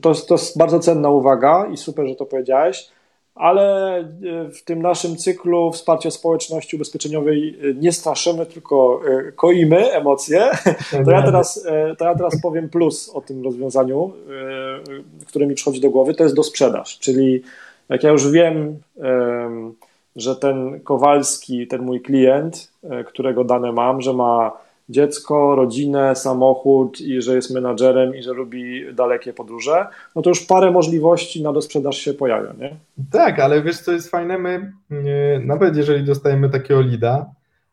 [0.01, 2.91] to, to jest bardzo cenna uwaga i super, że to powiedziałeś
[3.35, 4.05] ale e,
[4.49, 10.49] w tym naszym cyklu wsparcia społeczności ubezpieczeniowej e, nie straszymy, tylko e, koimy emocje.
[11.05, 11.63] To ja teraz,
[11.97, 14.13] to ja teraz powiem plus o tym rozwiązaniu,
[15.27, 17.41] które mi przychodzi do głowy, to jest do sprzedaż, czyli
[17.89, 18.79] jak ja już wiem,
[20.15, 22.71] że ten Kowalski, ten mój klient,
[23.05, 24.51] którego dane mam, że ma
[24.89, 30.45] dziecko, rodzinę, samochód i że jest menadżerem i że lubi dalekie podróże, no to już
[30.45, 32.75] parę możliwości na dosprzedaż się pojawia, nie?
[33.11, 34.73] Tak, ale wiesz co jest fajne, my
[35.45, 37.25] nawet jeżeli dostajemy takiego lida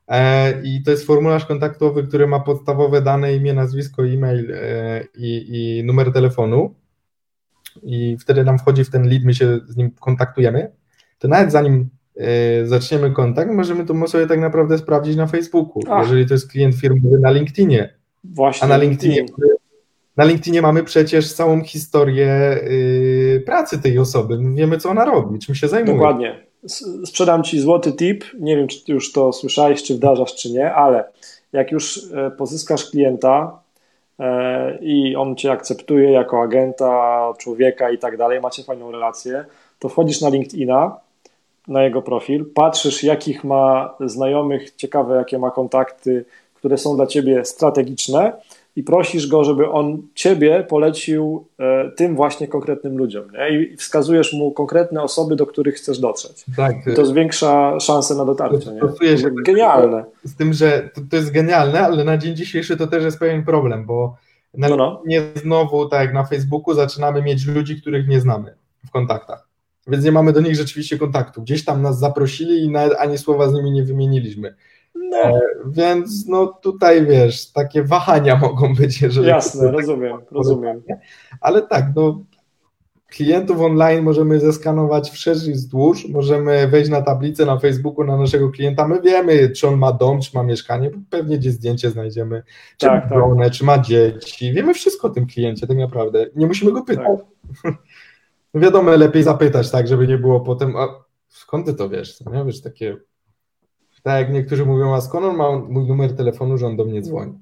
[0.09, 5.47] e, i to jest formularz kontaktowy, który ma podstawowe dane, imię, nazwisko, e-mail e, i,
[5.79, 6.75] i numer telefonu
[7.83, 10.73] i wtedy nam wchodzi w ten lead, my się z nim kontaktujemy,
[11.19, 11.98] to nawet zanim E,
[12.65, 16.03] zaczniemy kontakt, możemy to sobie tak naprawdę sprawdzić na Facebooku, Ach.
[16.03, 17.95] jeżeli to jest klient firmowy na LinkedInie.
[18.25, 18.65] Właśnie.
[18.65, 19.27] A na LinkedInie,
[20.17, 24.39] na LinkedInie mamy przecież całą historię yy, pracy tej osoby.
[24.55, 25.97] Wiemy, co ona robi, czym się zajmuje.
[25.97, 26.49] Dokładnie.
[27.05, 28.25] Sprzedam Ci złoty tip.
[28.41, 31.05] Nie wiem, czy Ty już to słyszałeś, czy wdarzasz, czy nie, ale
[31.53, 33.61] jak już e, pozyskasz klienta
[34.19, 39.45] e, i on Cię akceptuje jako agenta, człowieka i tak dalej, macie fajną relację,
[39.79, 40.97] to wchodzisz na LinkedIna
[41.69, 47.45] na jego profil, patrzysz, jakich ma znajomych, ciekawe, jakie ma kontakty, które są dla ciebie
[47.45, 48.33] strategiczne
[48.77, 53.25] i prosisz go, żeby on ciebie polecił e, tym właśnie konkretnym ludziom.
[53.33, 53.61] Nie?
[53.61, 56.45] I wskazujesz mu konkretne osoby, do których chcesz dotrzeć.
[56.57, 56.77] Tak.
[56.87, 58.71] I to zwiększa szanse na dotarcie.
[59.03, 59.19] Nie?
[59.19, 60.05] Się genialne.
[60.25, 63.45] Z tym, że to, to, jest genialne, ale na dzień dzisiejszy to też jest pewien
[63.45, 64.17] problem, bo
[64.55, 65.03] na no, no.
[65.07, 68.55] nie znowu, tak jak na Facebooku, zaczynamy mieć ludzi, których nie znamy
[68.87, 69.48] w kontaktach
[69.89, 71.43] więc nie mamy do nich rzeczywiście kontaktu.
[71.43, 74.55] Gdzieś tam nas zaprosili i nawet ani słowa z nimi nie wymieniliśmy.
[74.95, 75.19] No.
[75.19, 79.29] E, więc no tutaj wiesz, takie wahania mogą być, jeżeli.
[79.29, 80.83] Jasne, rozumiem, rozumiem.
[81.41, 82.25] Ale tak, no
[83.09, 88.51] klientów online możemy zeskanować wszerz i wzdłuż, możemy wejść na tablicę na Facebooku na naszego
[88.51, 92.43] klienta, my wiemy, czy on ma dom, czy ma mieszkanie, pewnie gdzieś zdjęcie znajdziemy,
[92.77, 93.53] czy tak, ma tak.
[93.53, 97.07] czy ma dzieci, wiemy wszystko o tym kliencie tak naprawdę, nie musimy go pytać.
[97.63, 97.75] Tak.
[98.55, 100.89] Wiadomo, lepiej zapytać, tak, żeby nie było potem, a
[101.29, 102.21] skąd ty to wiesz?
[102.21, 102.97] Nie wiesz, takie,
[104.03, 107.03] tak jak niektórzy mówią, a skąd on ma mój numer telefonu, że on do mnie
[107.03, 107.33] dzwoni?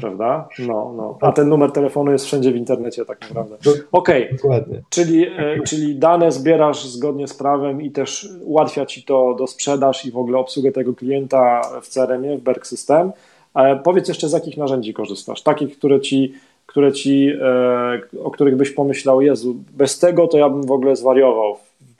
[0.00, 0.48] Prawda?
[0.58, 1.18] No, no.
[1.20, 3.56] A ten numer telefonu jest wszędzie w internecie tak naprawdę.
[3.92, 4.82] Okej, okay.
[4.90, 10.06] Czyli, e, czyli dane zbierasz zgodnie z prawem i też ułatwia ci to do sprzedaż
[10.06, 13.12] i w ogóle obsługę tego klienta w CRM-ie, w Berg System.
[13.54, 15.42] Ale powiedz jeszcze, z jakich narzędzi korzystasz?
[15.42, 16.34] Takich, które ci
[16.68, 20.96] które ci, e, o których byś pomyślał, Jezu, bez tego to ja bym w ogóle
[20.96, 21.56] zwariował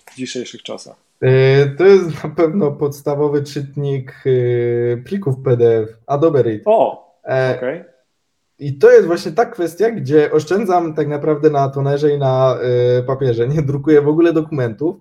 [0.07, 0.97] w dzisiejszych czasach?
[1.21, 6.61] E, to jest na pewno podstawowy czytnik e, plików PDF, Adobe Read.
[6.65, 7.09] O.
[7.25, 7.85] Okay.
[8.59, 12.59] I to jest właśnie ta kwestia, gdzie oszczędzam tak naprawdę na tonerze i na
[13.07, 14.97] papierze, nie drukuję w ogóle dokumentów.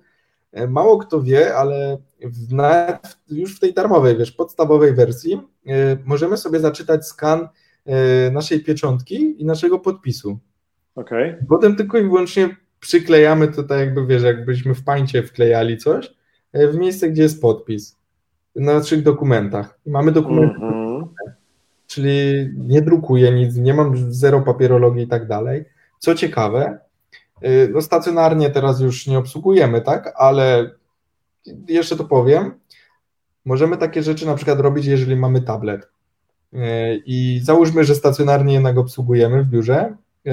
[0.68, 5.42] Mało kto wie, ale w, nawet już w tej darmowej, wiesz, podstawowej wersji
[6.06, 7.48] możemy sobie zaczytać skan
[8.32, 10.40] naszej pieczątki i naszego podpisu.
[10.96, 11.46] Okay.
[11.50, 16.14] Potem tylko i wyłącznie przyklejamy to tak jakby, wiesz, jakbyśmy w pańcie wklejali coś
[16.54, 17.98] w miejsce, gdzie jest podpis
[18.56, 19.80] na naszych dokumentach.
[19.86, 20.88] Mamy dokumenty mm -hmm
[21.88, 25.66] czyli nie drukuję nic, nie mam zero papierologii i tak dalej.
[26.00, 26.80] Co ciekawe,
[27.46, 30.72] y, no stacjonarnie teraz już nie obsługujemy, tak, ale
[31.68, 32.52] jeszcze to powiem,
[33.46, 35.90] możemy takie rzeczy na przykład robić, jeżeli mamy tablet.
[36.54, 36.58] Y,
[37.06, 39.96] I załóżmy, że stacjonarnie jednak obsługujemy w biurze,
[40.28, 40.32] y,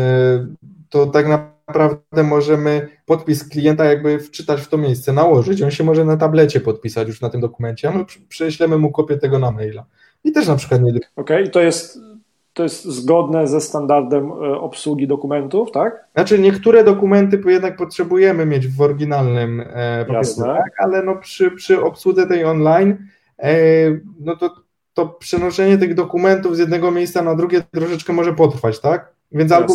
[0.89, 5.63] to tak naprawdę możemy podpis klienta jakby wczytać w to miejsce, nałożyć.
[5.63, 9.17] On się może na tablecie podpisać już na tym dokumencie, a my prześlemy mu kopię
[9.17, 9.85] tego na maila.
[10.25, 10.91] I też na przykład nie.
[10.91, 11.99] Okej, okay, to jest
[12.55, 16.05] to jest zgodne ze standardem e, obsługi dokumentów, tak?
[16.15, 20.07] Znaczy niektóre dokumenty jednak potrzebujemy mieć w oryginalnym e,
[20.39, 20.73] tak?
[20.79, 22.97] ale no przy, przy obsłudze tej online,
[23.39, 23.55] e,
[24.21, 24.51] no to,
[24.95, 29.15] to przenoszenie tych dokumentów z jednego miejsca na drugie troszeczkę może potrwać, tak?
[29.33, 29.75] Więc albo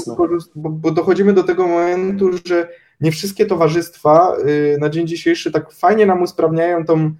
[0.55, 2.67] bo, bo dochodzimy do tego momentu, że
[3.01, 7.11] nie wszystkie towarzystwa y, na dzień dzisiejszy tak fajnie nam usprawniają tą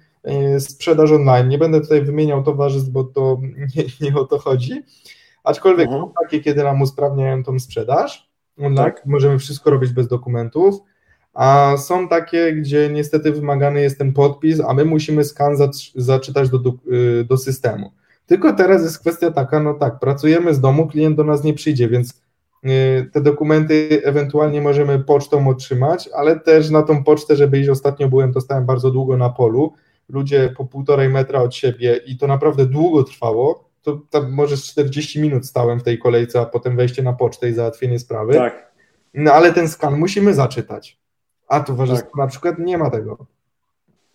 [0.56, 1.48] y, sprzedaż online.
[1.48, 3.40] Nie będę tutaj wymieniał towarzystw, bo to
[3.76, 4.82] nie, nie o to chodzi.
[5.44, 6.12] Aczkolwiek mhm.
[6.22, 8.30] takie, kiedy nam usprawniają tą sprzedaż
[8.76, 9.06] tak.
[9.06, 10.74] możemy wszystko robić bez dokumentów,
[11.34, 15.56] a są takie, gdzie niestety wymagany jest ten podpis, a my musimy skan
[15.94, 17.92] zaczytać do, do, y, do systemu.
[18.26, 21.88] Tylko teraz jest kwestia taka, no tak, pracujemy z domu, klient do nas nie przyjdzie,
[21.88, 22.20] więc
[22.66, 28.08] Y, te dokumenty ewentualnie możemy pocztą otrzymać, ale też na tą pocztę, żeby iść, ostatnio
[28.08, 29.72] byłem, to stałem bardzo długo na polu,
[30.08, 35.20] ludzie po półtorej metra od siebie i to naprawdę długo trwało, to tam może 40
[35.20, 38.34] minut stałem w tej kolejce, a potem wejście na pocztę i załatwienie sprawy.
[38.34, 38.72] Tak.
[39.14, 40.99] No ale ten skan musimy zaczytać,
[41.50, 42.16] a towarzystwo tak.
[42.16, 43.26] na przykład nie ma tego.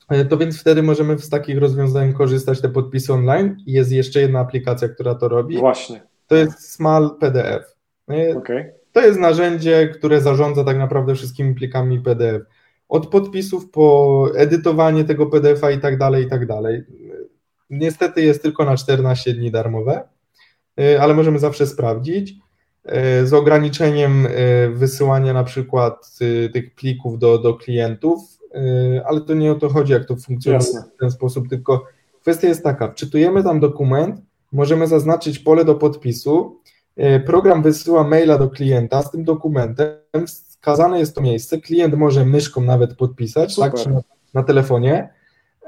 [0.09, 3.57] E, to więc wtedy możemy z takich rozwiązań korzystać, te podpisy online.
[3.65, 5.57] Jest jeszcze jedna aplikacja, która to robi.
[5.57, 6.03] Właśnie.
[6.27, 7.75] To jest Small PDF.
[8.07, 8.73] No okay.
[8.91, 12.41] To jest narzędzie, które zarządza tak naprawdę wszystkimi plikami PDF.
[12.89, 16.83] Od podpisów po edytowanie tego PDF-a i tak dalej, i tak dalej.
[17.69, 20.03] Niestety jest tylko na 14 dni darmowe,
[20.79, 22.33] y, ale możemy zawsze sprawdzić.
[23.21, 24.29] Y, z ograniczeniem y,
[24.73, 26.19] wysyłania na przykład
[26.53, 28.19] tych plików do, do klientów,
[29.05, 30.83] ale to nie o to chodzi, jak to funkcjonuje Jasne.
[30.95, 31.85] w ten sposób, tylko
[32.21, 34.21] kwestia jest taka, wczytujemy tam dokument,
[34.51, 36.59] możemy zaznaczyć pole do podpisu,
[36.97, 42.25] E, program wysyła maila do klienta z tym dokumentem, wskazane jest to miejsce, klient może
[42.25, 44.01] myszką nawet podpisać, tak, czy na,
[44.33, 45.09] na telefonie,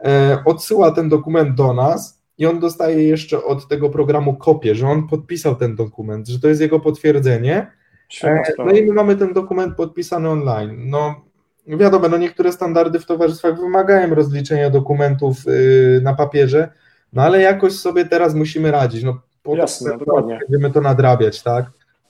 [0.05, 4.87] e, odsyła ten dokument do nas i on dostaje jeszcze od tego programu kopię, że
[4.87, 7.71] on podpisał ten dokument, że to jest jego potwierdzenie.
[8.23, 10.89] E, no i my mamy ten dokument podpisany online.
[10.89, 11.27] No
[11.67, 16.69] wiadomo, no niektóre standardy w towarzystwach wymagają rozliczenia dokumentów y, na papierze,
[17.13, 19.03] no ale jakoś sobie teraz musimy radzić.
[19.03, 20.39] No, po Jasne, to, dokładnie.
[20.49, 21.65] Będziemy to nadrabiać, tak?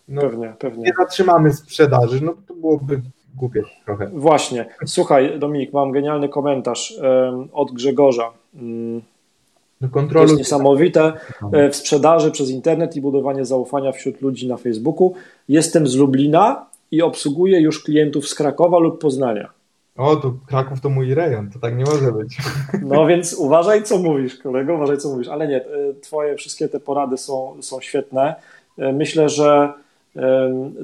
[0.08, 0.84] No, pewnie, pewnie.
[0.84, 3.02] Nie zatrzymamy sprzedaży, no to byłoby
[3.36, 4.08] głupie trochę.
[4.08, 4.66] Właśnie.
[4.86, 8.34] Słuchaj, Dominik, mam genialny komentarz um, od Grzegorza.
[8.56, 9.02] Um,
[10.14, 11.14] to jest niesamowite.
[11.54, 15.14] E, w sprzedaży przez internet i budowanie zaufania wśród ludzi na Facebooku.
[15.50, 19.50] Jestem z Lublina i obsługuję już klientów z Krakowa lub Poznania.
[19.98, 22.38] O, to Kraków to mój rejon, to tak nie może być.
[22.82, 25.28] No więc uważaj, co mówisz, kolego, uważaj, co mówisz.
[25.28, 28.36] Ale nie, e, twoje wszystkie te porady są, są świetne.
[28.78, 29.74] E, myślę, że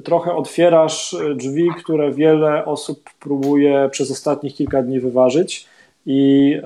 [0.03, 5.67] trochę otwierasz drzwi, które wiele osób próbuje przez ostatnich kilka dni wyważyć
[6.05, 6.59] i,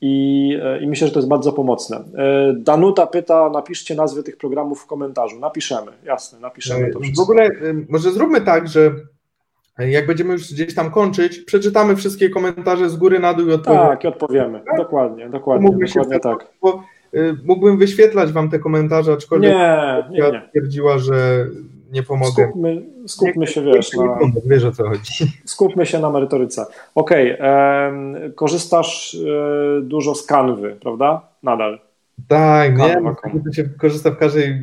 [0.00, 1.96] i, i myślę, że to jest bardzo pomocne.
[1.96, 5.38] E, Danuta pyta, napiszcie nazwy tych programów w komentarzu.
[5.38, 7.22] Napiszemy, jasne, napiszemy to wszystko.
[7.22, 7.50] W ogóle
[7.88, 8.90] może zróbmy tak, że
[9.78, 13.88] jak będziemy już gdzieś tam kończyć, przeczytamy wszystkie komentarze z góry na dół i odpowiemy.
[13.88, 14.60] Tak, i odpowiemy.
[14.66, 14.76] Tak?
[14.76, 16.46] Dokładnie, dokładnie, dokładnie tak.
[16.62, 16.82] Bo,
[17.44, 20.48] mógłbym wyświetlać wam te komentarze, aczkolwiek nie, nie, nie.
[20.50, 21.46] twierdziła, że
[21.92, 22.44] nie pomogę.
[22.48, 25.24] Skupmy, skupmy się, wiesz, na, wiesz o co chodzi.
[25.44, 26.66] Skupmy się na merytoryce.
[26.94, 31.22] Okej, okay, korzystasz e, dużo z kanwy, prawda?
[31.42, 31.80] Nadal.
[32.28, 32.96] Tak, nie,
[33.52, 34.62] się korzysta w każdej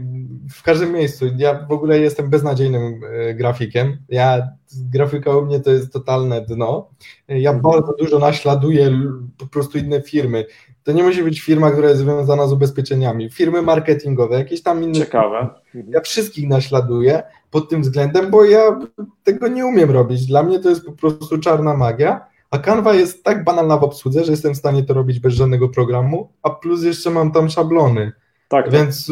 [0.52, 1.26] w każdym miejscu.
[1.38, 3.98] Ja w ogóle jestem beznadziejnym e, grafikiem.
[4.10, 4.48] Ja
[4.92, 6.90] grafika u mnie to jest totalne dno.
[7.28, 7.62] Ja mhm.
[7.62, 9.02] bardzo dużo naśladuję
[9.38, 10.46] po prostu inne firmy.
[10.84, 13.30] To nie musi być firma, która jest związana z ubezpieczeniami.
[13.30, 14.94] Firmy marketingowe, jakieś tam inne.
[14.94, 15.50] Ciekawe.
[15.76, 15.94] Mhm.
[15.94, 18.80] Ja wszystkich naśladuję pod tym względem, bo ja
[19.24, 20.26] tego nie umiem robić.
[20.26, 22.26] Dla mnie to jest po prostu czarna magia.
[22.52, 25.70] A Canva jest tak banalna w obsłudze, że jestem w stanie to robić bez żadnego
[25.70, 28.12] programu, a plus jeszcze mam tam szablony.
[28.50, 28.72] Tak.
[28.72, 29.12] Więc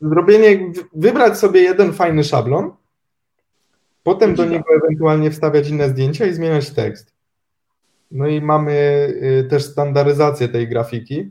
[0.00, 2.70] zrobienie, wybrać sobie jeden fajny szablon,
[4.02, 7.14] potem do niego ewentualnie wstawiać inne zdjęcia i zmieniać tekst.
[8.10, 8.72] No i mamy
[9.44, 11.30] y, też standaryzację tej grafiki,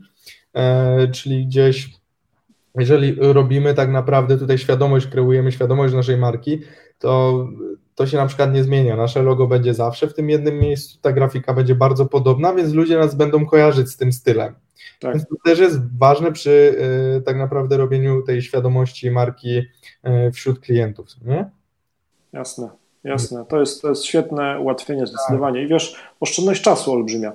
[0.54, 1.90] e, czyli gdzieś,
[2.78, 6.60] jeżeli robimy tak naprawdę tutaj świadomość, kreujemy świadomość naszej marki,
[6.98, 7.46] to
[7.98, 8.96] to się na przykład nie zmienia.
[8.96, 12.98] Nasze logo będzie zawsze w tym jednym miejscu, ta grafika będzie bardzo podobna, więc ludzie
[12.98, 14.54] nas będą kojarzyć z tym stylem.
[15.00, 15.14] Tak.
[15.14, 16.50] Więc to też jest ważne przy
[17.18, 21.50] y, tak naprawdę robieniu tej świadomości marki y, wśród klientów, nie?
[22.32, 22.70] Jasne,
[23.04, 23.44] jasne.
[23.48, 25.62] To jest, to jest świetne ułatwienie zdecydowanie.
[25.62, 27.32] I wiesz, oszczędność czasu olbrzymia.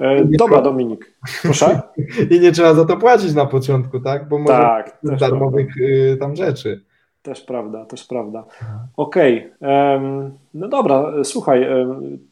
[0.00, 1.12] E, dobra, Dominik.
[1.42, 1.80] Proszę?
[2.30, 4.28] I nie trzeba za to płacić na początku, tak?
[4.28, 6.84] Bo może tak, darmowych y, tam rzeczy.
[7.26, 8.44] Też prawda, też prawda.
[8.96, 10.30] Okej, okay.
[10.54, 11.66] no dobra, słuchaj,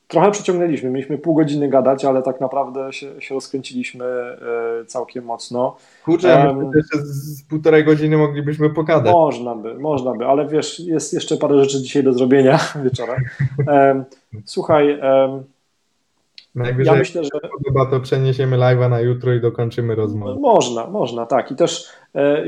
[0.09, 5.77] trochę przeciągnęliśmy, mieliśmy pół godziny gadać, ale tak naprawdę się, się rozkręciliśmy e, całkiem mocno.
[6.05, 9.13] Kurczę, um, jeszcze z półtorej godziny moglibyśmy pogadać.
[9.13, 13.25] Można by, można by, ale wiesz, jest jeszcze parę rzeczy dzisiaj do zrobienia wieczorem.
[14.45, 15.01] Słuchaj,
[16.55, 20.41] Najwyżej ja myślę, że podoba, to przeniesiemy live'a na jutro i dokończymy rozmowę.
[20.41, 21.51] Można, można, tak.
[21.51, 21.89] I też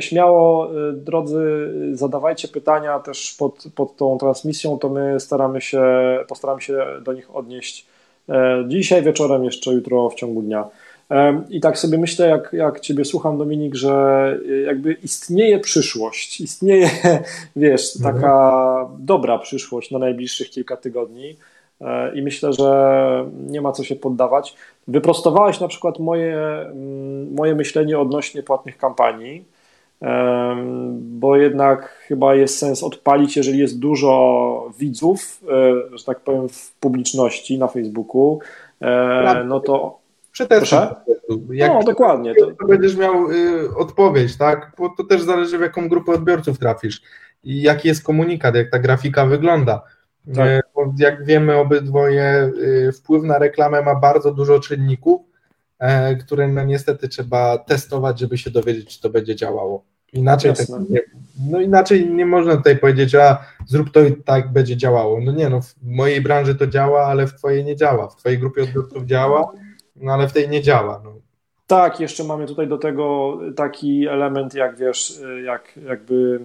[0.01, 5.83] śmiało, e, drodzy, zadawajcie pytania też pod, pod tą transmisją, to my staramy się,
[6.29, 7.87] postaramy się do nich odnieść
[8.29, 10.65] e, dzisiaj wieczorem, jeszcze jutro w ciągu dnia.
[11.11, 13.93] E, I tak sobie myślę, jak, jak Ciebie słucham, Dominik, że
[14.49, 16.91] e, jakby istnieje przyszłość, istnieje,
[17.57, 18.15] wiesz, mhm.
[18.15, 21.37] taka dobra przyszłość na najbliższych kilka tygodni.
[21.81, 24.57] E, i myślę, że nie ma co się poddawać.
[24.89, 29.45] Wyprostowałeś na przykład moje, mm, moje myślenie odnośnie płatnych kampanii,
[30.93, 36.75] bo jednak chyba jest sens odpalić, jeżeli jest dużo widzów, e, że tak powiem, w
[36.75, 38.39] publiczności na Facebooku,
[38.81, 39.99] e, no to
[40.37, 40.79] Przetestuj.
[41.51, 42.35] Jak no, dokładnie.
[42.35, 42.47] To...
[42.47, 44.73] to będziesz miał y, odpowiedź, tak?
[44.79, 47.03] Bo to też zależy, w jaką grupę odbiorców trafisz
[47.45, 49.83] i jaki jest komunikat, jak ta grafika wygląda.
[50.35, 50.47] Tak.
[50.49, 52.53] E, bo jak wiemy obydwoje,
[52.89, 55.21] y, wpływ na reklamę ma bardzo dużo czynników,
[56.21, 59.85] które no niestety trzeba testować, żeby się dowiedzieć, czy to będzie działało.
[60.13, 61.01] Inaczej, tak nie,
[61.51, 65.21] no inaczej nie można tutaj powiedzieć, a zrób to i tak będzie działało.
[65.21, 68.09] No nie, no w mojej branży to działa, ale w twojej nie działa.
[68.09, 69.53] W twojej grupie odbiorców działa,
[69.97, 71.01] no ale w tej nie działa.
[71.05, 71.13] No.
[71.67, 76.41] Tak, jeszcze mamy tutaj do tego taki element, jak wiesz, jak jakby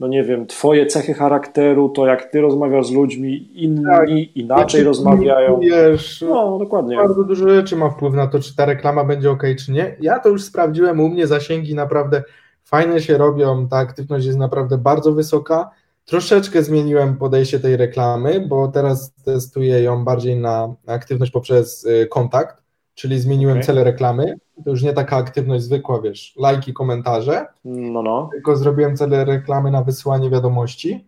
[0.00, 4.82] no nie wiem, twoje cechy charakteru, to jak ty rozmawiasz z ludźmi, inni tak, inaczej
[4.82, 5.60] rozmawiają.
[5.60, 6.96] Wiesz, no, dokładnie.
[6.96, 9.96] Bardzo dużo rzeczy ma wpływ na to, czy ta reklama będzie ok, czy nie.
[10.00, 12.22] Ja to już sprawdziłem, u mnie zasięgi naprawdę
[12.64, 15.70] fajne się robią, ta aktywność jest naprawdę bardzo wysoka.
[16.04, 22.59] Troszeczkę zmieniłem podejście tej reklamy, bo teraz testuję ją bardziej na aktywność poprzez y, kontakt,
[23.00, 23.66] czyli zmieniłem okay.
[23.66, 24.34] cele reklamy.
[24.64, 28.28] To już nie taka aktywność zwykła, wiesz, lajki, komentarze, no, no.
[28.32, 31.06] tylko zrobiłem cele reklamy na wysyłanie wiadomości.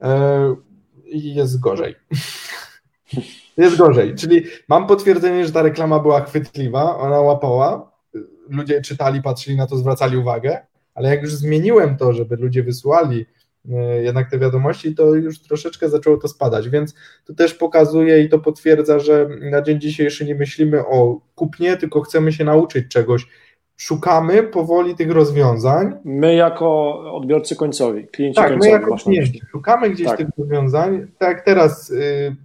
[0.00, 0.08] Yy,
[1.06, 1.94] i jest gorzej.
[3.56, 7.90] jest gorzej, czyli mam potwierdzenie, że ta reklama była chwytliwa, ona łapała,
[8.48, 13.26] ludzie czytali, patrzyli na to, zwracali uwagę, ale jak już zmieniłem to, żeby ludzie wysyłali
[13.26, 13.43] E,
[14.02, 16.94] jednak te wiadomości, to już troszeczkę zaczęło to spadać, więc
[17.24, 22.00] to też pokazuje i to potwierdza, że na dzień dzisiejszy nie myślimy o kupnie, tylko
[22.00, 23.26] chcemy się nauczyć czegoś.
[23.76, 25.92] Szukamy powoli tych rozwiązań.
[26.04, 28.72] My jako odbiorcy końcowi, klienci tak, końcowi.
[28.72, 29.40] My jako klienci.
[29.50, 30.16] Szukamy gdzieś tak.
[30.16, 31.06] tych rozwiązań.
[31.18, 32.36] Tak jak teraz y,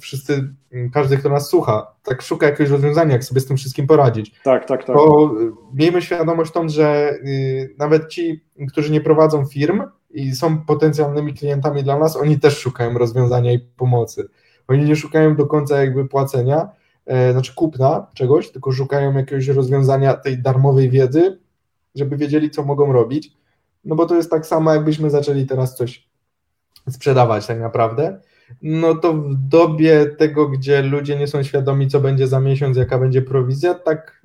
[0.00, 0.54] wszyscy,
[0.92, 4.40] każdy, kto nas słucha, tak szuka jakiegoś rozwiązania, jak sobie z tym wszystkim poradzić.
[4.44, 4.96] Tak, tak, tak.
[4.96, 5.34] To
[5.74, 11.84] miejmy świadomość tą, że y, nawet ci, którzy nie prowadzą firm, i są potencjalnymi klientami
[11.84, 14.28] dla nas, oni też szukają rozwiązania i pomocy.
[14.68, 16.68] Oni nie szukają do końca jakby płacenia,
[17.06, 21.38] e, znaczy kupna czegoś, tylko szukają jakiegoś rozwiązania tej darmowej wiedzy,
[21.94, 23.32] żeby wiedzieli, co mogą robić.
[23.84, 26.08] No bo to jest tak samo, jakbyśmy zaczęli teraz coś
[26.90, 28.20] sprzedawać tak naprawdę.
[28.62, 32.98] No to w dobie tego, gdzie ludzie nie są świadomi, co będzie za miesiąc, jaka
[32.98, 34.22] będzie prowizja, tak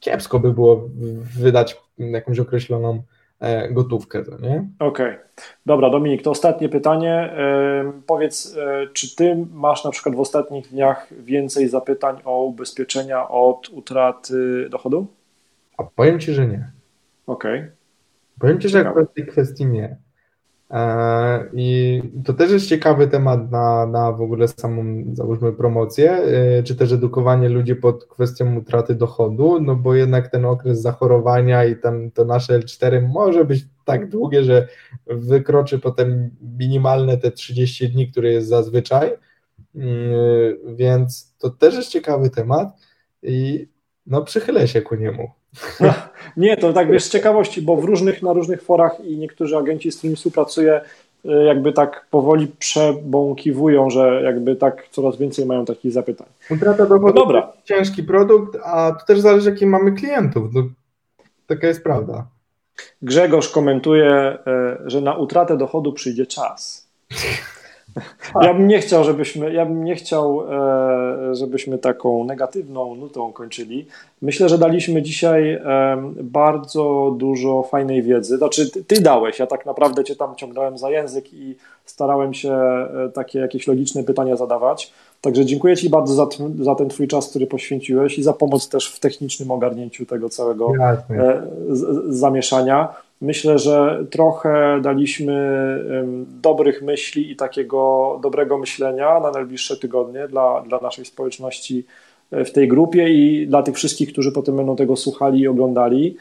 [0.00, 0.88] kiepsko by było
[1.38, 3.02] wydać jakąś określoną
[3.70, 4.68] gotówkę, to nie?
[4.78, 5.06] Okej.
[5.06, 5.18] Okay.
[5.66, 7.34] Dobra, Dominik, to ostatnie pytanie.
[8.06, 13.68] Powiedz, e, czy ty masz na przykład w ostatnich dniach więcej zapytań o ubezpieczenia od
[13.68, 15.06] utraty dochodu?
[15.76, 16.70] A powiem ci, że nie.
[17.26, 17.60] Okej.
[17.60, 17.72] Okay.
[18.38, 19.96] Powiem ci, że w tej kwestii nie.
[20.70, 26.62] E, I to też jest ciekawy temat na, na w ogóle samą, załóżmy, promocję, e,
[26.62, 31.76] czy też edukowanie ludzi pod kwestią utraty dochodu, no bo jednak ten okres zachorowania i
[31.76, 34.68] ten, to nasze L4 może być tak długie, że
[35.06, 39.12] wykroczy potem minimalne te 30 dni, które jest zazwyczaj,
[39.74, 39.96] mm,
[40.76, 42.68] więc to też jest ciekawy temat
[43.22, 43.68] i
[44.06, 45.30] no przychylę się ku niemu.
[46.36, 49.92] Nie, to tak wiesz z ciekawości, bo w różnych, na różnych forach i niektórzy agenci,
[49.92, 50.80] z którymi współpracuję,
[51.24, 56.26] y, jakby tak powoli przebąkiwują, że jakby tak coraz więcej mają takich zapytań.
[56.50, 57.52] Utrata dochodu no dobra.
[57.64, 60.54] ciężki produkt, a to też zależy, jakich mamy klientów.
[60.54, 60.62] No,
[61.46, 62.26] taka jest prawda.
[63.02, 64.38] Grzegorz komentuje,
[64.86, 66.88] y, że na utratę dochodu przyjdzie czas.
[68.42, 73.86] Ja bym nie chciał, żebyśmy, ja bym nie chciał, e, żebyśmy taką negatywną nutą kończyli.
[74.22, 75.60] Myślę, że daliśmy dzisiaj
[76.22, 78.36] bardzo dużo fajnej wiedzy.
[78.36, 81.56] Znaczy, ty dałeś, ja tak naprawdę cię tam ciągnąłem za język i
[81.86, 84.92] starałem się e, takie jakieś logiczne pytania zadawać.
[85.20, 86.26] Także dziękuję Ci bardzo za,
[86.60, 90.72] za ten Twój czas, który poświęciłeś i za pomoc też w technicznym ogarnięciu tego całego
[91.10, 91.42] e,
[92.08, 92.94] zamieszania.
[93.20, 95.34] Myślę, że trochę daliśmy
[96.42, 101.84] dobrych myśli i takiego dobrego myślenia na najbliższe tygodnie dla, dla naszej społeczności
[102.30, 106.16] e, w tej grupie i dla tych wszystkich, którzy potem będą tego słuchali i oglądali.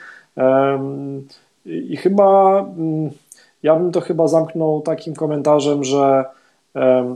[1.66, 3.10] I chyba mm,
[3.64, 6.26] ja bym to chyba zamknął takim komentarzem, że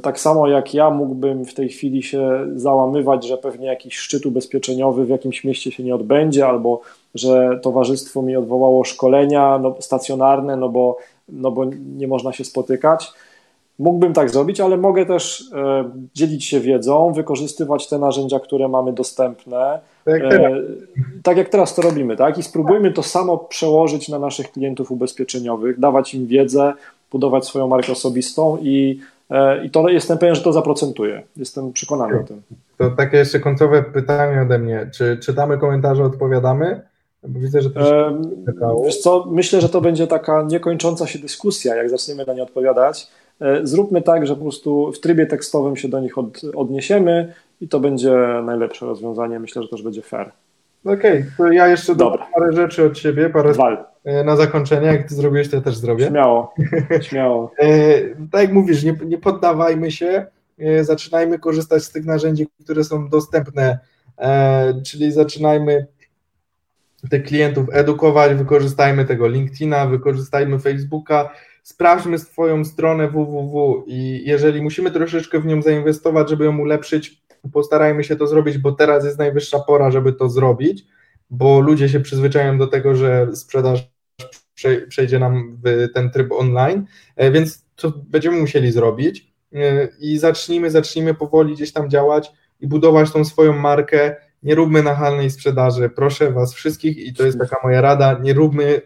[0.01, 5.05] tak samo jak ja mógłbym w tej chwili się załamywać, że pewnie jakiś szczyt ubezpieczeniowy
[5.05, 6.81] w jakimś mieście się nie odbędzie, albo
[7.15, 10.97] że towarzystwo mi odwołało szkolenia no, stacjonarne, no bo,
[11.29, 11.65] no bo
[11.97, 13.11] nie można się spotykać.
[13.79, 18.93] Mógłbym tak zrobić, ale mogę też e, dzielić się wiedzą, wykorzystywać te narzędzia, które mamy
[18.93, 20.55] dostępne, tak jak, e,
[21.23, 22.37] tak jak teraz to robimy, tak?
[22.37, 26.73] I spróbujmy to samo przełożyć na naszych klientów ubezpieczeniowych, dawać im wiedzę,
[27.11, 28.99] budować swoją markę osobistą i
[29.63, 31.23] I to jestem pewien, że to zaprocentuje.
[31.37, 32.41] Jestem przekonany o tym.
[32.77, 34.89] To takie jeszcze końcowe pytanie ode mnie.
[34.93, 36.81] Czy czytamy komentarze, odpowiadamy?
[37.27, 38.21] Bo widzę, że to e,
[38.85, 43.07] Wiesz co, myślę, że to będzie taka niekończąca się dyskusja, jak zaczniemy na nie odpowiadać.
[43.41, 47.67] E, zróbmy tak, że po prostu w trybie tekstowym się do nich od, odniesiemy i
[47.67, 48.13] to będzie
[48.43, 49.39] najlepsze rozwiązanie.
[49.39, 50.31] Myślę, że też będzie fair.
[50.85, 53.77] Okej, okay, to ja jeszcze dodam parę rzeczy od siebie, parę Wal.
[54.09, 54.87] E, na zakończenie.
[54.87, 56.07] Jak ty zrobiłeś, to ja też zrobię.
[56.07, 56.53] Śmiało,
[57.09, 57.51] śmiało.
[57.59, 58.01] E,
[58.31, 60.25] tak jak mówisz, nie, nie poddawajmy się,
[60.59, 63.79] e, zaczynajmy korzystać z tych narzędzi, które są dostępne,
[64.85, 65.87] czyli zaczynajmy
[67.09, 71.29] tych klientów edukować, wykorzystajmy tego LinkedIna, wykorzystajmy Facebooka,
[71.63, 77.21] sprawdźmy swoją stronę www i jeżeli musimy troszeczkę w nią zainwestować, żeby ją ulepszyć,
[77.53, 80.85] postarajmy się to zrobić, bo teraz jest najwyższa pora, żeby to zrobić,
[81.29, 83.89] bo ludzie się przyzwyczają do tego, że sprzedaż
[84.87, 86.85] przejdzie nam w ten tryb online,
[87.15, 92.67] e, więc to będziemy musieli zrobić e, i zacznijmy, zacznijmy powoli gdzieś tam działać i
[92.67, 94.15] budować tą swoją markę.
[94.43, 95.89] Nie róbmy nachalnej sprzedaży.
[95.89, 98.81] Proszę Was wszystkich, i to jest taka moja rada, nie róbmy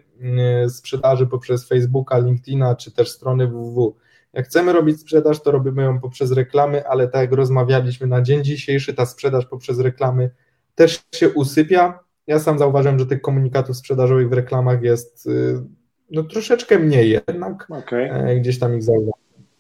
[0.66, 3.96] e, sprzedaży poprzez Facebooka, LinkedIna czy też strony www.
[4.34, 8.44] Jak chcemy robić sprzedaż, to robimy ją poprzez reklamy, ale tak jak rozmawialiśmy na dzień
[8.44, 10.30] dzisiejszy, ta sprzedaż poprzez reklamy
[10.76, 12.00] też się usypia.
[12.28, 15.64] Ja sam zauważyłem, że tych komunikatów sprzedażowych w reklamach jest y,
[16.12, 17.68] no, troszeczkę mniej jednak.
[17.70, 18.40] Okay.
[18.40, 19.14] Gdzieś tam ich zauważyłem.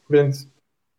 [0.10, 0.48] Więc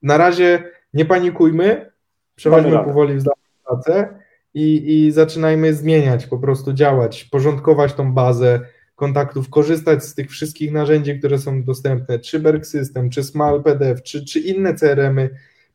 [0.02, 0.62] na razie
[0.94, 1.90] nie panikujmy,
[2.34, 3.24] przechodźmy powoli w
[3.66, 4.18] pracę
[4.54, 8.60] i, i zaczynajmy zmieniać, po prostu działać, porządkować tą bazę,
[8.96, 14.02] kontaktów, korzystać z tych wszystkich narzędzi, które są dostępne, czy Berg System, czy Small PDF,
[14.02, 15.30] czy, czy inne CRM-y,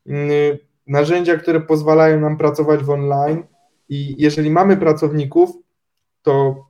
[0.08, 0.30] mm,
[0.88, 3.44] narzędzia, które pozwalają nam pracować w online
[3.90, 5.50] i jeżeli mamy pracowników,
[6.22, 6.66] to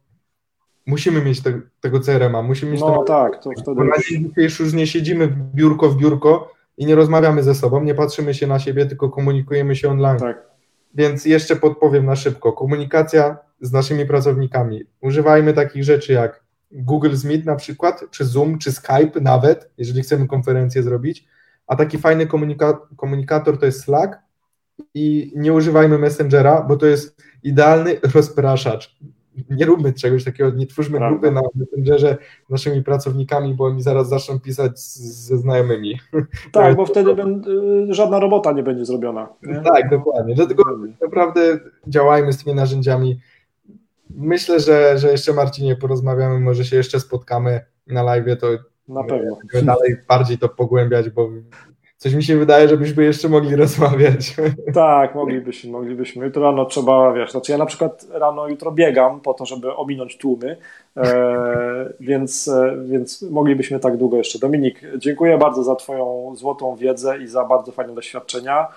[0.85, 3.81] musimy mieć te, tego CRM-a, musimy mieć No ten, tak, to wtedy...
[4.09, 8.47] Dzień już nie siedzimy biurko w biurko i nie rozmawiamy ze sobą, nie patrzymy się
[8.47, 10.19] na siebie, tylko komunikujemy się online.
[10.19, 10.49] Tak.
[10.95, 12.53] Więc jeszcze podpowiem na szybko.
[12.53, 14.83] Komunikacja z naszymi pracownikami.
[15.01, 20.27] Używajmy takich rzeczy jak Google Meet na przykład, czy Zoom, czy Skype nawet, jeżeli chcemy
[20.27, 21.27] konferencję zrobić.
[21.67, 24.17] A taki fajny komunika komunikator to jest Slack
[24.93, 28.97] i nie używajmy Messengera, bo to jest idealny rozpraszacz.
[29.49, 31.19] Nie róbmy czegoś takiego, nie twórzmy Prawda.
[31.19, 32.17] grupy na Messengerze
[32.47, 35.99] z naszymi pracownikami, bo oni zaraz zaczną pisać ze znajomymi.
[36.51, 37.11] Tak, bo wtedy
[37.89, 39.27] y, żadna robota nie będzie zrobiona.
[39.43, 39.61] Nie?
[39.61, 40.35] Tak, dokładnie.
[40.35, 40.63] Dlatego
[41.01, 43.19] naprawdę działajmy z tymi narzędziami
[44.09, 48.47] Myślę, że, że jeszcze Marcinie porozmawiamy, może się jeszcze spotkamy na live, to
[48.87, 49.37] na pewno.
[49.63, 51.29] dalej bardziej to pogłębiać, bo
[51.99, 54.35] coś mi się wydaje, żebyśmy jeszcze mogli rozmawiać.
[54.73, 56.25] Tak, moglibyśmy, moglibyśmy.
[56.25, 60.17] Jutro rano trzeba, wiesz, znaczy ja na przykład rano jutro biegam po to, żeby ominąć
[60.17, 60.57] tłumy,
[60.97, 64.39] e, więc, e, więc moglibyśmy tak długo jeszcze.
[64.39, 68.67] Dominik, dziękuję bardzo za Twoją złotą wiedzę i za bardzo fajne doświadczenia.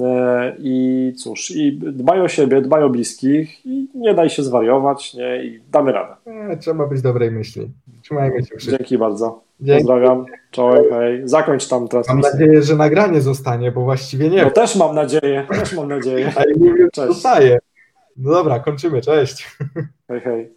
[0.00, 5.14] E, I cóż, i dbaj o siebie, dbaj o bliskich i nie daj się zwariować,
[5.14, 6.14] nie, i damy radę.
[6.26, 7.70] E, trzeba być dobrej myśli.
[8.02, 8.78] Trzymajmy się wszyscy.
[8.78, 9.43] Dzięki bardzo.
[9.60, 9.84] Dzięki.
[9.84, 10.26] Pozdrawiam.
[10.50, 11.22] Czołem, hej.
[11.24, 12.08] Zakończ tam teraz.
[12.08, 14.42] Mam nadzieję, że nagranie zostanie, bo właściwie nie.
[14.42, 16.32] No też mam nadzieję, też mam nadzieję.
[16.36, 17.58] Ale nie wiem, czy zostaje.
[18.16, 19.00] No dobra, kończymy.
[19.00, 19.56] Cześć.
[20.08, 20.53] Hej, hej.